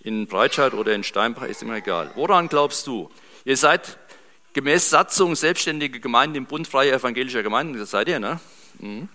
in 0.05 0.27
Breitscheid 0.27 0.75
oder 0.75 0.95
in 0.95 1.03
Steinbach, 1.03 1.45
ist 1.45 1.63
immer 1.63 1.77
egal. 1.77 2.13
Woran 2.15 2.49
glaubst 2.49 2.87
du? 2.87 3.11
Ihr 3.45 3.57
seid 3.57 3.99
gemäß 4.53 4.91
Satzung 4.91 5.35
selbstständige 5.35 5.99
Gemeinden 5.99 6.37
im 6.37 6.47
Bund 6.47 6.69
freier 6.69 6.95
evangelischer 6.95 7.43
Gemeinden, 7.43 7.79
das 7.79 7.91
seid 7.91 8.09
ihr, 8.09 8.21
ne? 8.21 8.39
Mhm. 8.79 9.09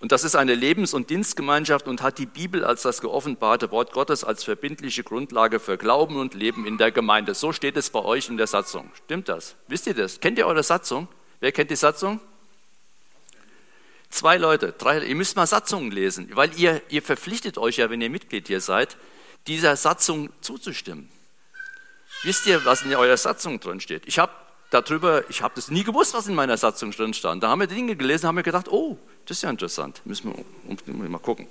Und 0.00 0.12
das 0.12 0.22
ist 0.22 0.36
eine 0.36 0.54
Lebens- 0.54 0.94
und 0.94 1.10
Dienstgemeinschaft 1.10 1.88
und 1.88 2.02
hat 2.02 2.18
die 2.18 2.26
Bibel 2.26 2.64
als 2.64 2.82
das 2.82 3.00
geoffenbarte 3.00 3.72
Wort 3.72 3.92
Gottes 3.92 4.22
als 4.22 4.44
verbindliche 4.44 5.02
Grundlage 5.02 5.58
für 5.58 5.76
Glauben 5.76 6.16
und 6.16 6.34
Leben 6.34 6.64
in 6.64 6.78
der 6.78 6.92
Gemeinde. 6.92 7.34
So 7.34 7.52
steht 7.52 7.76
es 7.76 7.90
bei 7.90 8.04
euch 8.04 8.28
in 8.28 8.36
der 8.36 8.46
Satzung. 8.46 8.92
Stimmt 9.04 9.28
das? 9.28 9.56
Wisst 9.66 9.88
ihr 9.88 9.94
das? 9.94 10.20
Kennt 10.20 10.38
ihr 10.38 10.46
eure 10.46 10.62
Satzung? 10.62 11.08
Wer 11.40 11.50
kennt 11.50 11.72
die 11.72 11.76
Satzung? 11.76 12.20
Zwei 14.08 14.36
Leute, 14.36 14.72
drei, 14.72 15.00
ihr 15.00 15.16
müsst 15.16 15.34
mal 15.34 15.46
Satzungen 15.46 15.90
lesen, 15.90 16.30
weil 16.34 16.50
ihr, 16.56 16.80
ihr 16.88 17.02
verpflichtet 17.02 17.58
euch 17.58 17.78
ja, 17.78 17.90
wenn 17.90 18.00
ihr 18.00 18.08
Mitglied 18.08 18.46
hier 18.46 18.60
seid, 18.60 18.96
dieser 19.48 19.76
Satzung 19.76 20.30
zuzustimmen. 20.40 21.08
Wisst 22.22 22.46
ihr, 22.46 22.64
was 22.64 22.82
in 22.82 22.94
eurer 22.94 23.16
Satzung 23.16 23.58
drin 23.60 23.80
steht? 23.80 24.02
Ich 24.06 24.18
habe 24.18 24.32
darüber, 24.70 25.28
ich 25.30 25.42
habe 25.42 25.54
das 25.54 25.70
nie 25.70 25.84
gewusst, 25.84 26.14
was 26.14 26.26
in 26.26 26.34
meiner 26.34 26.56
Satzung 26.56 26.90
drin 26.90 27.14
stand. 27.14 27.42
Da 27.42 27.48
haben 27.48 27.60
wir 27.60 27.66
Dinge 27.66 27.96
gelesen, 27.96 28.26
haben 28.26 28.36
wir 28.36 28.42
gedacht, 28.42 28.68
oh, 28.68 28.98
das 29.26 29.38
ist 29.38 29.42
ja 29.42 29.50
interessant, 29.50 30.02
müssen 30.04 30.34
wir, 30.34 31.08
mal 31.08 31.18
gucken. 31.18 31.46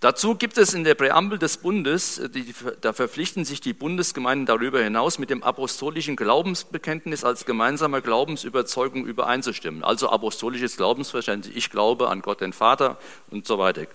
Dazu 0.00 0.34
gibt 0.34 0.56
es 0.56 0.72
in 0.72 0.82
der 0.82 0.94
Präambel 0.94 1.38
des 1.38 1.58
Bundes, 1.58 2.18
äh, 2.18 2.30
die, 2.30 2.54
da 2.80 2.94
verpflichten 2.94 3.44
sich 3.44 3.60
die 3.60 3.74
Bundesgemeinden 3.74 4.46
darüber 4.46 4.82
hinaus, 4.82 5.18
mit 5.18 5.28
dem 5.28 5.42
apostolischen 5.42 6.16
Glaubensbekenntnis 6.16 7.22
als 7.22 7.44
gemeinsame 7.44 8.00
Glaubensüberzeugung 8.00 9.04
übereinzustimmen. 9.04 9.84
Also 9.84 10.08
apostolisches 10.08 10.78
Glaubensverständnis, 10.78 11.54
ich 11.54 11.68
glaube 11.68 12.08
an 12.08 12.22
Gott 12.22 12.40
den 12.40 12.54
Vater 12.54 12.96
und 13.30 13.46
so 13.46 13.58
weiter. 13.58 13.86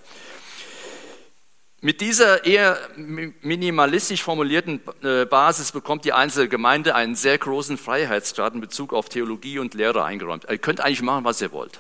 Mit 1.82 2.02
dieser 2.02 2.46
eher 2.46 2.80
minimalistisch 2.96 4.24
formulierten 4.24 4.82
äh, 5.04 5.26
Basis 5.26 5.72
bekommt 5.72 6.06
die 6.06 6.14
einzelne 6.14 6.48
Gemeinde 6.48 6.96
einen 6.96 7.16
sehr 7.16 7.38
großen 7.38 7.78
Freiheitsgrad 7.78 8.56
in 8.56 8.62
Bezug 8.62 8.94
auf 8.94 9.10
Theologie 9.10 9.60
und 9.60 9.74
Lehre 9.74 10.04
eingeräumt. 10.04 10.48
Ihr 10.50 10.58
könnt 10.58 10.82
eigentlich 10.82 11.02
machen, 11.02 11.26
was 11.26 11.42
ihr 11.42 11.52
wollt. 11.52 11.80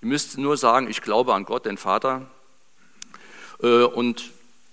Ihr 0.00 0.08
müsst 0.08 0.38
nur 0.38 0.56
sagen, 0.56 0.88
ich 0.88 1.02
glaube 1.02 1.34
an 1.34 1.44
Gott, 1.44 1.66
den 1.66 1.76
Vater, 1.76 2.26
äh, 3.62 3.82
und 3.84 4.30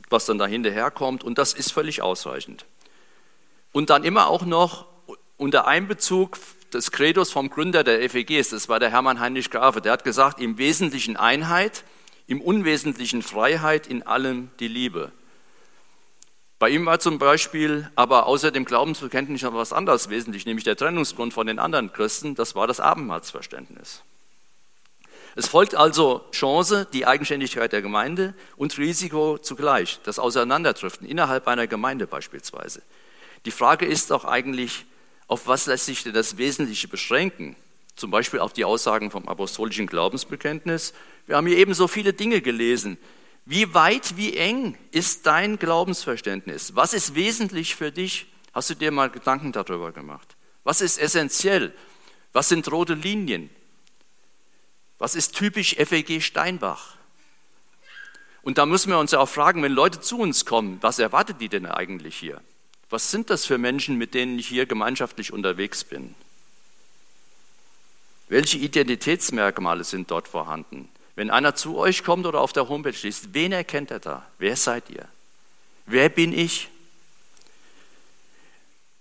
was 0.09 0.25
dann 0.25 0.37
dahinter 0.37 0.71
herkommt. 0.71 1.23
Und 1.23 1.37
das 1.37 1.53
ist 1.53 1.71
völlig 1.71 2.01
ausreichend. 2.01 2.65
Und 3.71 3.89
dann 3.89 4.03
immer 4.03 4.27
auch 4.27 4.45
noch 4.45 4.85
unter 5.37 5.67
Einbezug 5.67 6.37
des 6.73 6.91
Credos 6.91 7.31
vom 7.31 7.49
Gründer 7.49 7.83
der 7.83 8.09
FEGs, 8.09 8.49
das 8.49 8.69
war 8.69 8.79
der 8.79 8.89
Hermann 8.89 9.19
Heinrich 9.19 9.49
Grafe, 9.49 9.81
der 9.81 9.93
hat 9.93 10.03
gesagt, 10.03 10.39
im 10.39 10.57
Wesentlichen 10.57 11.17
Einheit, 11.17 11.83
im 12.27 12.41
Unwesentlichen 12.41 13.21
Freiheit, 13.21 13.87
in 13.87 14.03
allem 14.03 14.49
die 14.59 14.67
Liebe. 14.67 15.11
Bei 16.57 16.69
ihm 16.69 16.85
war 16.85 16.99
zum 16.99 17.19
Beispiel 17.19 17.89
aber 17.95 18.27
außer 18.27 18.51
dem 18.51 18.65
Glaubensbekenntnis 18.65 19.41
noch 19.41 19.53
was 19.53 19.73
anderes 19.73 20.09
wesentlich, 20.09 20.45
nämlich 20.45 20.63
der 20.63 20.77
Trennungsgrund 20.77 21.33
von 21.33 21.47
den 21.47 21.59
anderen 21.59 21.91
Christen, 21.91 22.33
das 22.35 22.55
war 22.55 22.65
das 22.65 22.79
Abendmahlsverständnis. 22.79 24.03
Es 25.37 25.47
folgt 25.47 25.75
also 25.75 26.23
Chance, 26.31 26.87
die 26.93 27.05
Eigenständigkeit 27.05 27.73
der 27.73 27.81
Gemeinde 27.81 28.33
und 28.55 28.77
Risiko 28.77 29.37
zugleich, 29.37 29.99
das 30.03 30.17
Auseinanderdriften 30.17 31.05
innerhalb 31.05 31.47
einer 31.49 31.67
Gemeinde 31.67 32.07
beispielsweise. 32.07 32.81
Die 33.43 33.51
Frage 33.51 33.85
ist 33.85 34.11
doch 34.11 34.23
eigentlich, 34.23 34.85
auf 35.27 35.45
was 35.45 35.65
lässt 35.65 35.85
sich 35.85 36.03
denn 36.03 36.13
das 36.13 36.37
Wesentliche 36.37 36.87
beschränken? 36.87 37.57
Zum 37.97 38.11
Beispiel 38.11 38.39
auf 38.39 38.53
die 38.53 38.63
Aussagen 38.63 39.11
vom 39.11 39.27
apostolischen 39.27 39.87
Glaubensbekenntnis. 39.87 40.93
Wir 41.27 41.37
haben 41.37 41.47
hier 41.47 41.57
eben 41.57 41.73
so 41.73 41.87
viele 41.87 42.13
Dinge 42.13 42.41
gelesen. 42.41 42.97
Wie 43.45 43.73
weit, 43.73 44.17
wie 44.17 44.35
eng 44.37 44.77
ist 44.91 45.25
dein 45.25 45.57
Glaubensverständnis? 45.57 46.75
Was 46.75 46.93
ist 46.93 47.15
wesentlich 47.15 47.75
für 47.75 47.91
dich? 47.91 48.27
Hast 48.53 48.69
du 48.69 48.73
dir 48.75 48.91
mal 48.91 49.09
Gedanken 49.09 49.51
darüber 49.51 49.91
gemacht? 49.91 50.35
Was 50.63 50.81
ist 50.81 50.97
essentiell? 50.97 51.73
Was 52.33 52.49
sind 52.49 52.71
rote 52.71 52.95
Linien? 52.95 53.49
Was 54.97 55.15
ist 55.15 55.35
typisch 55.35 55.75
FEG 55.75 56.21
Steinbach? 56.21 56.95
Und 58.41 58.57
da 58.57 58.65
müssen 58.65 58.89
wir 58.89 58.99
uns 58.99 59.11
ja 59.11 59.19
auch 59.19 59.29
fragen, 59.29 59.63
wenn 59.63 59.71
Leute 59.71 60.01
zu 60.01 60.19
uns 60.19 60.45
kommen, 60.45 60.77
was 60.81 60.99
erwartet 60.99 61.41
die 61.41 61.49
denn 61.49 61.65
eigentlich 61.65 62.15
hier? 62.15 62.41
Was 62.89 63.11
sind 63.11 63.29
das 63.29 63.45
für 63.45 63.57
Menschen, 63.57 63.97
mit 63.97 64.13
denen 64.13 64.37
ich 64.37 64.47
hier 64.47 64.65
gemeinschaftlich 64.65 65.33
unterwegs 65.33 65.83
bin? 65.83 66.13
Welche 68.27 68.57
Identitätsmerkmale 68.57 69.83
sind 69.83 70.11
dort 70.11 70.27
vorhanden? 70.27 70.89
Wenn 71.15 71.29
einer 71.29 71.55
zu 71.55 71.77
euch 71.77 72.03
kommt 72.03 72.25
oder 72.25 72.41
auf 72.41 72.53
der 72.53 72.67
Homepage 72.67 72.95
liest, 73.01 73.33
wen 73.33 73.51
erkennt 73.53 73.89
er 73.89 73.99
da? 73.99 74.25
Wer 74.37 74.55
seid 74.55 74.89
ihr? 74.89 75.07
Wer 75.85 76.09
bin 76.09 76.33
ich? 76.33 76.69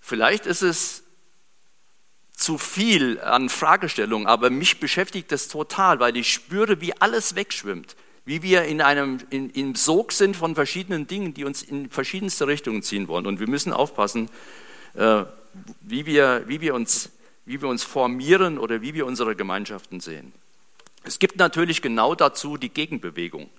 Vielleicht 0.00 0.46
ist 0.46 0.62
es 0.62 1.02
zu 2.36 2.58
viel 2.58 3.20
an 3.20 3.48
Fragestellungen, 3.48 4.26
aber 4.26 4.50
mich 4.50 4.78
beschäftigt 4.78 5.32
das 5.32 5.48
total, 5.48 5.98
weil 5.98 6.16
ich 6.16 6.32
spüre, 6.32 6.80
wie 6.80 6.92
alles 7.00 7.36
wegschwimmt, 7.36 7.96
wie 8.24 8.42
wir 8.42 8.64
in 8.64 8.80
einem 8.80 9.20
in, 9.30 9.50
im 9.50 9.74
Sog 9.74 10.12
sind 10.12 10.36
von 10.36 10.54
verschiedenen 10.54 11.06
Dingen, 11.06 11.34
die 11.34 11.44
uns 11.44 11.62
in 11.62 11.88
verschiedenste 11.90 12.46
Richtungen 12.46 12.82
ziehen 12.82 13.08
wollen. 13.08 13.26
Und 13.26 13.40
wir 13.40 13.48
müssen 13.48 13.72
aufpassen, 13.72 14.28
äh, 14.94 15.24
wie, 15.80 16.06
wir, 16.06 16.44
wie, 16.46 16.60
wir 16.60 16.74
uns, 16.74 17.10
wie 17.44 17.60
wir 17.62 17.68
uns 17.68 17.82
formieren 17.82 18.58
oder 18.58 18.82
wie 18.82 18.94
wir 18.94 19.06
unsere 19.06 19.34
Gemeinschaften 19.34 20.00
sehen. 20.00 20.32
Es 21.06 21.18
gibt 21.18 21.36
natürlich 21.36 21.82
genau 21.82 22.14
dazu 22.14 22.56
die 22.56 22.70
Gegenbewegung. 22.70 23.50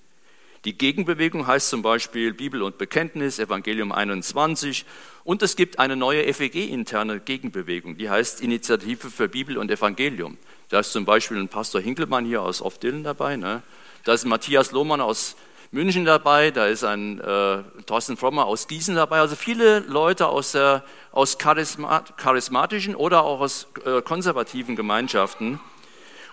Die 0.65 0.75
Gegenbewegung 0.75 1.45
heißt 1.45 1.69
zum 1.69 1.83
Beispiel 1.83 2.33
Bibel 2.33 2.63
und 2.63 2.79
Bekenntnis, 2.79 3.37
Evangelium 3.37 3.91
21. 3.91 4.83
Und 5.23 5.43
es 5.43 5.55
gibt 5.55 5.77
eine 5.77 5.95
neue 5.95 6.33
FEG-interne 6.33 7.19
Gegenbewegung, 7.19 7.97
die 7.97 8.09
heißt 8.09 8.41
Initiative 8.41 9.11
für 9.11 9.29
Bibel 9.29 9.59
und 9.59 9.69
Evangelium. 9.69 10.39
Da 10.69 10.79
ist 10.79 10.91
zum 10.91 11.05
Beispiel 11.05 11.37
ein 11.37 11.49
Pastor 11.49 11.81
Hinkelmann 11.81 12.25
hier 12.25 12.41
aus 12.41 12.63
Oft-Dillen 12.63 13.03
dabei. 13.03 13.35
Ne? 13.35 13.61
Da 14.05 14.13
ist 14.13 14.25
Matthias 14.25 14.71
Lohmann 14.71 15.01
aus 15.01 15.35
München 15.71 16.05
dabei, 16.05 16.49
da 16.49 16.65
ist 16.65 16.83
ein 16.83 17.19
äh, 17.19 17.57
Thorsten 17.85 18.17
Frommer 18.17 18.45
aus 18.45 18.67
Gießen 18.67 18.95
dabei. 18.95 19.19
Also 19.19 19.35
viele 19.35 19.79
Leute 19.79 20.27
aus, 20.27 20.53
der, 20.53 20.83
aus 21.11 21.37
charismat 21.37 22.17
charismatischen 22.17 22.95
oder 22.95 23.23
auch 23.23 23.41
aus 23.41 23.67
äh, 23.85 24.01
konservativen 24.01 24.75
Gemeinschaften. 24.75 25.59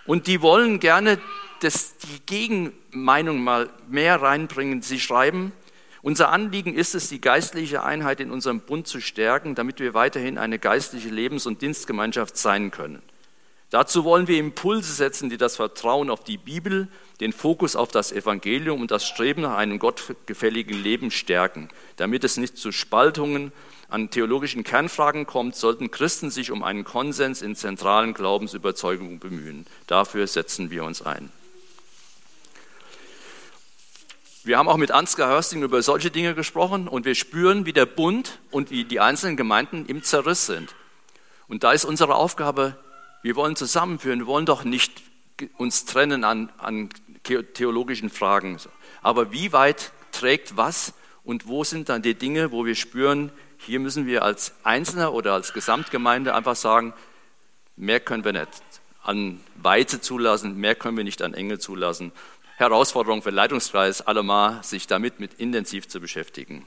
Und 0.05 0.27
die 0.27 0.41
wollen 0.41 0.79
gerne 0.79 1.19
das, 1.61 1.97
die 1.97 2.19
Gegenmeinung 2.25 3.43
mal 3.43 3.69
mehr 3.87 4.21
reinbringen. 4.21 4.81
Sie 4.81 4.99
schreiben, 4.99 5.53
unser 6.01 6.29
Anliegen 6.29 6.73
ist 6.75 6.95
es, 6.95 7.07
die 7.07 7.21
geistliche 7.21 7.83
Einheit 7.83 8.19
in 8.19 8.29
unserem 8.29 8.59
Bund 8.59 8.87
zu 8.87 8.99
stärken, 8.99 9.55
damit 9.55 9.79
wir 9.79 9.93
weiterhin 9.93 10.37
eine 10.37 10.59
geistliche 10.59 11.07
Lebens- 11.07 11.45
und 11.45 11.61
Dienstgemeinschaft 11.61 12.35
sein 12.35 12.71
können. 12.71 13.01
Dazu 13.69 14.03
wollen 14.03 14.27
wir 14.27 14.37
Impulse 14.37 14.91
setzen, 14.93 15.29
die 15.29 15.37
das 15.37 15.55
Vertrauen 15.55 16.09
auf 16.09 16.23
die 16.23 16.37
Bibel, 16.37 16.89
den 17.23 17.31
Fokus 17.31 17.77
auf 17.77 17.89
das 17.89 18.11
Evangelium 18.11 18.81
und 18.81 18.91
das 18.91 19.07
Streben 19.07 19.43
nach 19.43 19.55
einem 19.55 19.79
gottgefälligen 19.79 20.83
Leben 20.83 21.09
stärken. 21.09 21.69
Damit 21.95 22.25
es 22.25 22.35
nicht 22.35 22.57
zu 22.57 22.73
Spaltungen 22.73 23.53
an 23.87 24.09
theologischen 24.09 24.65
Kernfragen 24.65 25.25
kommt, 25.25 25.55
sollten 25.55 25.89
Christen 25.89 26.29
sich 26.29 26.51
um 26.51 26.63
einen 26.63 26.83
Konsens 26.83 27.41
in 27.41 27.55
zentralen 27.55 28.13
Glaubensüberzeugungen 28.13 29.19
bemühen. 29.19 29.65
Dafür 29.87 30.27
setzen 30.27 30.69
wir 30.69 30.83
uns 30.83 31.01
ein. 31.01 31.31
Wir 34.43 34.57
haben 34.57 34.67
auch 34.67 34.75
mit 34.75 34.91
Ansgar 34.91 35.29
Hörsting 35.29 35.63
über 35.63 35.81
solche 35.81 36.11
Dinge 36.11 36.35
gesprochen 36.35 36.89
und 36.89 37.05
wir 37.05 37.15
spüren, 37.15 37.65
wie 37.65 37.71
der 37.71 37.85
Bund 37.85 38.39
und 38.51 38.69
wie 38.69 38.83
die 38.83 38.99
einzelnen 38.99 39.37
Gemeinden 39.37 39.85
im 39.85 40.03
Zerriss 40.03 40.45
sind. 40.45 40.75
Und 41.47 41.63
da 41.63 41.71
ist 41.71 41.85
unsere 41.85 42.15
Aufgabe, 42.15 42.77
wir 43.21 43.37
wollen 43.37 43.55
zusammenführen, 43.55 44.19
wir 44.19 44.27
wollen 44.27 44.45
doch 44.45 44.65
nicht 44.65 44.91
uns 45.57 45.85
trennen 45.85 46.23
an, 46.23 46.51
an 46.57 46.89
theologischen 47.23 48.09
Fragen. 48.09 48.57
Aber 49.01 49.31
wie 49.31 49.53
weit 49.53 49.91
trägt 50.11 50.57
was 50.57 50.93
und 51.23 51.47
wo 51.47 51.63
sind 51.63 51.89
dann 51.89 52.01
die 52.01 52.15
Dinge, 52.15 52.51
wo 52.51 52.65
wir 52.65 52.75
spüren, 52.75 53.31
hier 53.57 53.79
müssen 53.79 54.05
wir 54.05 54.23
als 54.23 54.53
Einzelner 54.63 55.13
oder 55.13 55.33
als 55.33 55.53
Gesamtgemeinde 55.53 56.35
einfach 56.35 56.55
sagen, 56.55 56.93
mehr 57.75 57.99
können 57.99 58.25
wir 58.25 58.33
nicht 58.33 58.49
an 59.03 59.39
Weite 59.55 60.01
zulassen, 60.01 60.57
mehr 60.57 60.75
können 60.75 60.97
wir 60.97 61.03
nicht 61.03 61.21
an 61.21 61.33
Enge 61.33 61.59
zulassen. 61.59 62.11
Herausforderung 62.57 63.21
für 63.21 63.31
Leitungskreis 63.31 64.01
allemal, 64.01 64.63
sich 64.63 64.87
damit 64.87 65.19
mit 65.19 65.35
intensiv 65.35 65.87
zu 65.87 65.99
beschäftigen. 65.99 66.65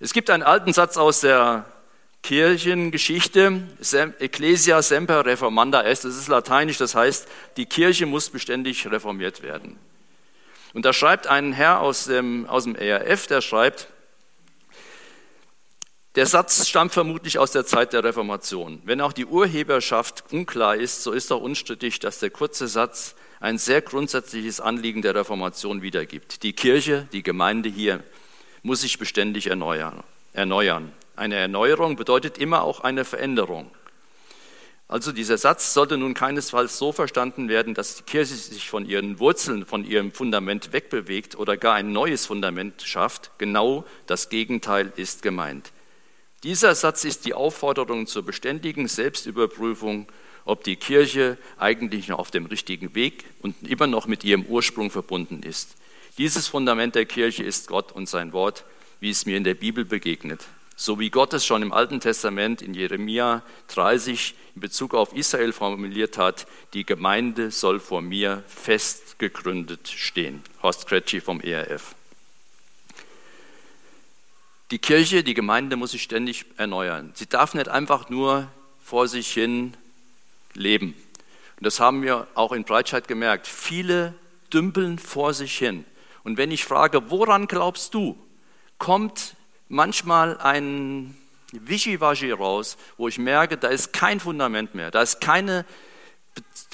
Es 0.00 0.12
gibt 0.12 0.30
einen 0.30 0.42
alten 0.42 0.72
Satz 0.72 0.96
aus 0.96 1.20
der 1.20 1.66
Kirchengeschichte, 2.22 3.62
Ecclesia 4.20 4.80
semper 4.80 5.26
reformanda 5.26 5.82
est, 5.82 6.04
das 6.04 6.16
ist 6.16 6.28
lateinisch, 6.28 6.78
das 6.78 6.94
heißt, 6.94 7.26
die 7.56 7.66
Kirche 7.66 8.06
muss 8.06 8.30
beständig 8.30 8.88
reformiert 8.90 9.42
werden. 9.42 9.76
Und 10.72 10.84
da 10.84 10.92
schreibt 10.92 11.26
ein 11.26 11.52
Herr 11.52 11.80
aus 11.80 12.04
dem, 12.04 12.46
aus 12.46 12.64
dem 12.64 12.76
ERF, 12.76 13.26
der 13.26 13.40
schreibt, 13.40 13.88
der 16.14 16.26
Satz 16.26 16.68
stammt 16.68 16.92
vermutlich 16.92 17.38
aus 17.38 17.52
der 17.52 17.64
Zeit 17.64 17.92
der 17.92 18.04
Reformation. 18.04 18.82
Wenn 18.84 19.00
auch 19.00 19.14
die 19.14 19.24
Urheberschaft 19.24 20.24
unklar 20.30 20.76
ist, 20.76 21.02
so 21.02 21.12
ist 21.12 21.32
auch 21.32 21.40
unstrittig, 21.40 22.00
dass 22.00 22.18
der 22.18 22.30
kurze 22.30 22.68
Satz 22.68 23.14
ein 23.40 23.58
sehr 23.58 23.80
grundsätzliches 23.80 24.60
Anliegen 24.60 25.02
der 25.02 25.14
Reformation 25.14 25.82
wiedergibt. 25.82 26.42
Die 26.42 26.52
Kirche, 26.52 27.08
die 27.12 27.22
Gemeinde 27.22 27.68
hier, 27.68 28.04
muss 28.62 28.82
sich 28.82 28.98
beständig 28.98 29.48
erneuern. 29.48 30.04
erneuern. 30.34 30.92
Eine 31.16 31.36
Erneuerung 31.36 31.96
bedeutet 31.96 32.38
immer 32.38 32.62
auch 32.62 32.80
eine 32.80 33.04
Veränderung. 33.04 33.70
Also 34.88 35.12
dieser 35.12 35.38
Satz 35.38 35.72
sollte 35.72 35.96
nun 35.96 36.14
keinesfalls 36.14 36.76
so 36.76 36.92
verstanden 36.92 37.48
werden, 37.48 37.74
dass 37.74 37.96
die 37.96 38.02
Kirche 38.02 38.34
sich 38.34 38.68
von 38.68 38.84
ihren 38.86 39.18
Wurzeln, 39.18 39.64
von 39.64 39.84
ihrem 39.84 40.12
Fundament 40.12 40.72
wegbewegt 40.72 41.36
oder 41.36 41.56
gar 41.56 41.74
ein 41.74 41.92
neues 41.92 42.26
Fundament 42.26 42.82
schafft. 42.82 43.30
Genau 43.38 43.84
das 44.06 44.28
Gegenteil 44.28 44.92
ist 44.96 45.22
gemeint. 45.22 45.72
Dieser 46.42 46.74
Satz 46.74 47.04
ist 47.04 47.24
die 47.24 47.34
Aufforderung 47.34 48.06
zur 48.06 48.24
beständigen 48.24 48.88
Selbstüberprüfung 48.88 50.08
ob 50.44 50.64
die 50.64 50.76
Kirche 50.76 51.38
eigentlich 51.58 52.08
noch 52.08 52.18
auf 52.18 52.30
dem 52.30 52.46
richtigen 52.46 52.94
Weg 52.94 53.24
und 53.40 53.68
immer 53.68 53.86
noch 53.86 54.06
mit 54.06 54.24
ihrem 54.24 54.44
Ursprung 54.44 54.90
verbunden 54.90 55.42
ist. 55.42 55.76
Dieses 56.18 56.48
Fundament 56.48 56.94
der 56.94 57.06
Kirche 57.06 57.42
ist 57.42 57.68
Gott 57.68 57.92
und 57.92 58.08
sein 58.08 58.32
Wort, 58.32 58.64
wie 59.00 59.10
es 59.10 59.26
mir 59.26 59.36
in 59.36 59.44
der 59.44 59.54
Bibel 59.54 59.84
begegnet. 59.84 60.46
So 60.82 60.98
wie 60.98 61.10
Gott 61.10 61.32
es 61.32 61.46
schon 61.46 61.62
im 61.62 61.72
Alten 61.72 62.00
Testament 62.00 62.60
in 62.60 62.74
Jeremia 62.74 63.44
30 63.68 64.34
in 64.56 64.60
Bezug 64.60 64.94
auf 64.94 65.14
Israel 65.14 65.52
formuliert 65.52 66.18
hat, 66.18 66.48
die 66.74 66.84
Gemeinde 66.84 67.52
soll 67.52 67.78
vor 67.78 68.02
mir 68.02 68.42
fest 68.48 69.20
gegründet 69.20 69.86
stehen. 69.86 70.42
Horst 70.60 70.88
Kretschi 70.88 71.20
vom 71.20 71.40
ERF. 71.40 71.94
Die 74.72 74.80
Kirche, 74.80 75.22
die 75.22 75.34
Gemeinde 75.34 75.76
muss 75.76 75.92
sich 75.92 76.02
ständig 76.02 76.46
erneuern. 76.56 77.12
Sie 77.14 77.28
darf 77.28 77.54
nicht 77.54 77.68
einfach 77.68 78.10
nur 78.10 78.48
vor 78.82 79.06
sich 79.06 79.32
hin 79.32 79.76
leben. 80.52 80.96
Und 81.58 81.64
das 81.64 81.78
haben 81.78 82.02
wir 82.02 82.26
auch 82.34 82.50
in 82.50 82.64
Breitscheid 82.64 83.06
gemerkt. 83.06 83.46
Viele 83.46 84.14
dümpeln 84.52 84.98
vor 84.98 85.32
sich 85.32 85.56
hin. 85.56 85.84
Und 86.24 86.38
wenn 86.38 86.50
ich 86.50 86.64
frage, 86.64 87.08
woran 87.08 87.46
glaubst 87.46 87.94
du, 87.94 88.18
kommt 88.78 89.36
manchmal 89.72 90.38
ein 90.38 91.16
Wischiwaschi 91.52 92.30
raus, 92.30 92.76
wo 92.96 93.08
ich 93.08 93.18
merke, 93.18 93.56
da 93.56 93.68
ist 93.68 93.92
kein 93.92 94.20
Fundament 94.20 94.74
mehr, 94.74 94.90
da 94.90 95.02
ist 95.02 95.20
keine, 95.20 95.64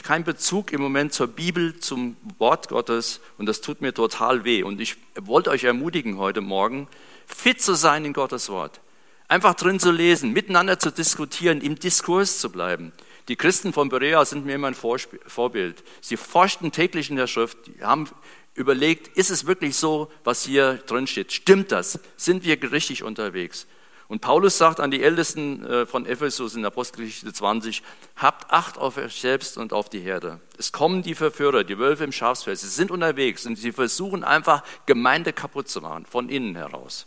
kein 0.03 0.25
Bezug 0.25 0.73
im 0.73 0.81
Moment 0.81 1.13
zur 1.13 1.29
Bibel, 1.29 1.79
zum 1.79 2.17
Wort 2.39 2.69
Gottes 2.69 3.21
und 3.39 3.47
das 3.47 3.61
tut 3.61 3.81
mir 3.81 3.95
total 3.95 4.45
weh. 4.45 4.63
Und 4.63 4.81
ich 4.81 4.97
wollte 5.21 5.51
euch 5.51 5.65
ermutigen 5.65 6.19
heute 6.19 6.41
Morgen, 6.41 6.89
fit 7.27 7.63
zu 7.63 7.75
sein 7.75 8.05
in 8.05 8.13
Gottes 8.13 8.49
Wort. 8.49 8.81
Einfach 9.29 9.55
drin 9.55 9.79
zu 9.79 9.93
lesen, 9.93 10.33
miteinander 10.33 10.79
zu 10.79 10.91
diskutieren, 10.91 11.61
im 11.61 11.79
Diskurs 11.79 12.39
zu 12.39 12.51
bleiben. 12.51 12.93
Die 13.29 13.37
Christen 13.37 13.73
von 13.73 13.91
Berea 13.91 14.25
sind 14.25 14.47
mir 14.47 14.55
immer 14.55 14.69
ein 14.69 14.75
Vorbild. 14.75 15.85
Sie 16.01 16.17
forschten 16.17 16.73
täglich 16.73 17.11
in 17.11 17.17
der 17.17 17.27
Schrift, 17.27 17.59
haben 17.83 18.09
überlegt, 18.59 19.17
ist 19.17 19.31
es 19.31 19.47
wirklich 19.47 19.77
so, 19.77 20.11
was 20.25 20.45
hier 20.45 20.75
drin 20.87 21.07
steht? 21.07 21.33
Stimmt 21.33 21.73
das? 21.73 21.99
Sind 22.17 22.45
wir 22.45 22.61
richtig 22.73 23.03
unterwegs? 23.03 23.67
Und 24.09 24.21
Paulus 24.21 24.57
sagt 24.57 24.81
an 24.81 24.91
die 24.91 25.03
Ältesten 25.03 25.65
äh, 25.67 25.87
von 25.87 26.07
Ephesus 26.07 26.55
in 26.55 26.65
Apostelgeschichte 26.65 27.33
20, 27.33 27.83
habt 28.17 28.51
Acht 28.51 28.79
auf 28.79 28.97
euch 28.97 29.21
selbst 29.21 29.59
und 29.59 29.75
auf 29.75 29.91
die 29.91 30.01
Herde. 30.01 30.41
Es 30.57 30.73
kommen 30.73 31.03
die 31.03 31.15
Verführer, 31.15 31.63
die 31.63 31.79
Wölfe 31.79 32.05
im 32.05 32.13
Schafsfeld, 32.13 32.59
sie 32.59 32.69
sind 32.69 32.91
unterwegs 32.91 33.45
und 33.45 33.57
sie 33.57 33.71
versuchen 33.71 34.25
einfach 34.25 34.65
Gemeinde 34.87 35.35
kaputt 35.35 35.69
zu 35.69 35.83
machen, 35.83 36.07
von 36.07 36.31
innen 36.31 36.57
heraus. 36.57 37.07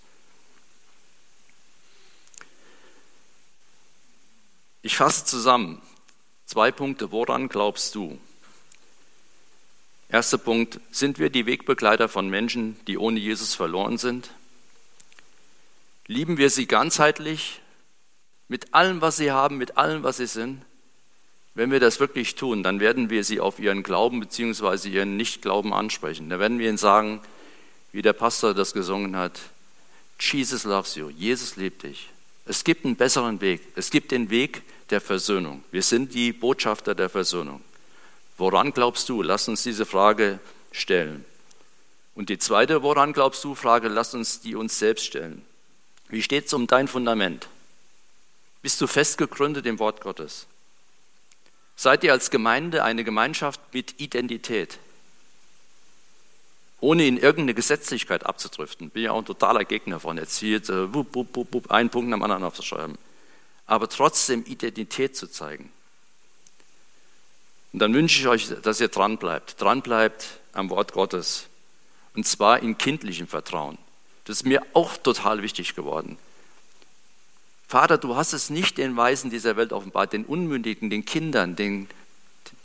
Ich 4.83 4.95
fasse 4.95 5.25
zusammen. 5.25 5.81
Zwei 6.45 6.71
Punkte. 6.71 7.11
Woran 7.11 7.49
glaubst 7.49 7.95
du? 7.95 8.19
Erster 10.11 10.37
Punkt. 10.37 10.81
Sind 10.91 11.19
wir 11.19 11.29
die 11.29 11.45
Wegbegleiter 11.45 12.09
von 12.09 12.29
Menschen, 12.29 12.77
die 12.85 12.97
ohne 12.97 13.17
Jesus 13.17 13.55
verloren 13.55 13.97
sind? 13.97 14.31
Lieben 16.05 16.37
wir 16.37 16.49
sie 16.49 16.67
ganzheitlich, 16.67 17.61
mit 18.49 18.73
allem, 18.73 18.99
was 18.99 19.15
sie 19.15 19.31
haben, 19.31 19.57
mit 19.57 19.77
allem, 19.77 20.03
was 20.03 20.17
sie 20.17 20.27
sind? 20.27 20.61
Wenn 21.53 21.71
wir 21.71 21.79
das 21.79 22.01
wirklich 22.01 22.35
tun, 22.35 22.61
dann 22.63 22.81
werden 22.81 23.09
wir 23.09 23.23
sie 23.23 23.39
auf 23.39 23.59
ihren 23.59 23.83
Glauben 23.83 24.19
bzw. 24.19 24.89
ihren 24.89 25.15
Nichtglauben 25.15 25.71
ansprechen. 25.71 26.29
Da 26.29 26.39
werden 26.39 26.59
wir 26.59 26.67
ihnen 26.67 26.77
sagen, 26.77 27.21
wie 27.93 28.01
der 28.01 28.13
Pastor 28.13 28.53
das 28.53 28.73
gesungen 28.73 29.15
hat, 29.15 29.39
Jesus 30.19 30.65
loves 30.65 30.95
you, 30.95 31.09
Jesus 31.09 31.55
liebt 31.55 31.83
dich. 31.83 32.09
Es 32.45 32.65
gibt 32.65 32.83
einen 32.83 32.97
besseren 32.97 33.39
Weg. 33.39 33.61
Es 33.75 33.89
gibt 33.89 34.11
den 34.11 34.29
Weg 34.29 34.63
der 34.89 34.99
Versöhnung. 34.99 35.63
Wir 35.71 35.83
sind 35.83 36.13
die 36.13 36.33
Botschafter 36.33 36.95
der 36.95 37.07
Versöhnung. 37.07 37.61
Woran 38.41 38.73
glaubst 38.73 39.07
du? 39.07 39.21
Lass 39.21 39.47
uns 39.47 39.61
diese 39.61 39.85
Frage 39.85 40.39
stellen. 40.71 41.23
Und 42.15 42.29
die 42.29 42.39
zweite, 42.39 42.81
woran 42.81 43.13
glaubst 43.13 43.43
du, 43.43 43.53
Frage, 43.53 43.87
lass 43.87 44.15
uns 44.15 44.41
die 44.41 44.55
uns 44.55 44.79
selbst 44.79 45.05
stellen. 45.05 45.45
Wie 46.09 46.23
steht 46.23 46.47
es 46.47 46.53
um 46.53 46.65
dein 46.65 46.87
Fundament? 46.87 47.49
Bist 48.63 48.81
du 48.81 48.87
fest 48.87 49.19
gegründet 49.19 49.67
im 49.67 49.77
Wort 49.77 50.01
Gottes? 50.01 50.47
Seid 51.75 52.03
ihr 52.03 52.13
als 52.13 52.31
Gemeinde 52.31 52.83
eine 52.83 53.03
Gemeinschaft 53.03 53.61
mit 53.73 54.01
Identität? 54.01 54.79
Ohne 56.79 57.05
in 57.05 57.17
irgendeine 57.17 57.53
Gesetzlichkeit 57.53 58.25
abzudriften. 58.25 58.89
Bin 58.89 59.03
ja 59.03 59.11
auch 59.11 59.19
ein 59.19 59.25
totaler 59.25 59.65
Gegner 59.65 59.99
von. 59.99 60.17
Jetzt 60.17 60.39
hier 60.39 60.57
äh, 60.67 60.91
wupp, 60.91 61.13
wupp, 61.13 61.53
wupp, 61.53 61.69
einen 61.69 61.91
Punkt 61.91 62.11
dem 62.11 62.23
anderen 62.23 62.43
aufzuschreiben. 62.43 62.97
Aber 63.67 63.87
trotzdem 63.87 64.43
Identität 64.45 65.15
zu 65.15 65.27
zeigen. 65.27 65.71
Und 67.73 67.79
dann 67.79 67.93
wünsche 67.93 68.19
ich 68.19 68.27
euch, 68.27 68.49
dass 68.61 68.81
ihr 68.81 68.89
dran 68.89 69.17
bleibt. 69.17 69.61
Dran 69.61 69.81
bleibt 69.81 70.39
am 70.53 70.69
Wort 70.69 70.93
Gottes. 70.93 71.47
Und 72.13 72.27
zwar 72.27 72.59
in 72.59 72.77
kindlichem 72.77 73.27
Vertrauen. 73.27 73.77
Das 74.25 74.37
ist 74.37 74.45
mir 74.45 74.65
auch 74.73 74.97
total 74.97 75.41
wichtig 75.41 75.75
geworden. 75.75 76.17
Vater, 77.67 77.97
du 77.97 78.17
hast 78.17 78.33
es 78.33 78.49
nicht 78.49 78.77
den 78.77 78.97
Weisen 78.97 79.29
dieser 79.29 79.55
Welt 79.55 79.71
offenbart, 79.71 80.11
den 80.11 80.25
Unmündigen, 80.25 80.89
den 80.89 81.05
Kindern, 81.05 81.55
den, 81.55 81.87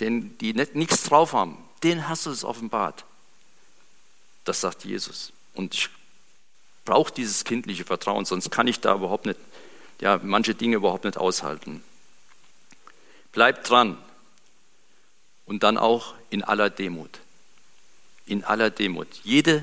den, 0.01 0.37
die 0.39 0.53
nicht, 0.53 0.75
nichts 0.75 1.05
drauf 1.05 1.33
haben. 1.33 1.57
Den 1.85 2.09
hast 2.09 2.27
du 2.27 2.31
es 2.31 2.45
offenbart. 2.45 3.05
Das 4.45 4.61
sagt 4.61 4.85
Jesus. 4.85 5.33
Und 5.55 5.75
ich 5.75 5.89
brauche 6.85 7.13
dieses 7.13 7.45
kindliche 7.45 7.85
Vertrauen, 7.85 8.25
sonst 8.25 8.51
kann 8.51 8.67
ich 8.67 8.81
da 8.81 8.95
überhaupt 8.95 9.27
nicht, 9.27 9.39
ja, 10.01 10.19
manche 10.23 10.55
Dinge 10.55 10.77
überhaupt 10.77 11.05
nicht 11.05 11.17
aushalten. 11.17 11.83
Bleibt 13.33 13.69
dran. 13.71 13.99
Und 15.47 15.63
dann 15.63 15.79
auch 15.79 16.15
in 16.31 16.43
aller 16.43 16.71
Demut. 16.71 17.21
In 18.27 18.45
aller 18.45 18.71
Demut. 18.71 19.09
Jede 19.23 19.63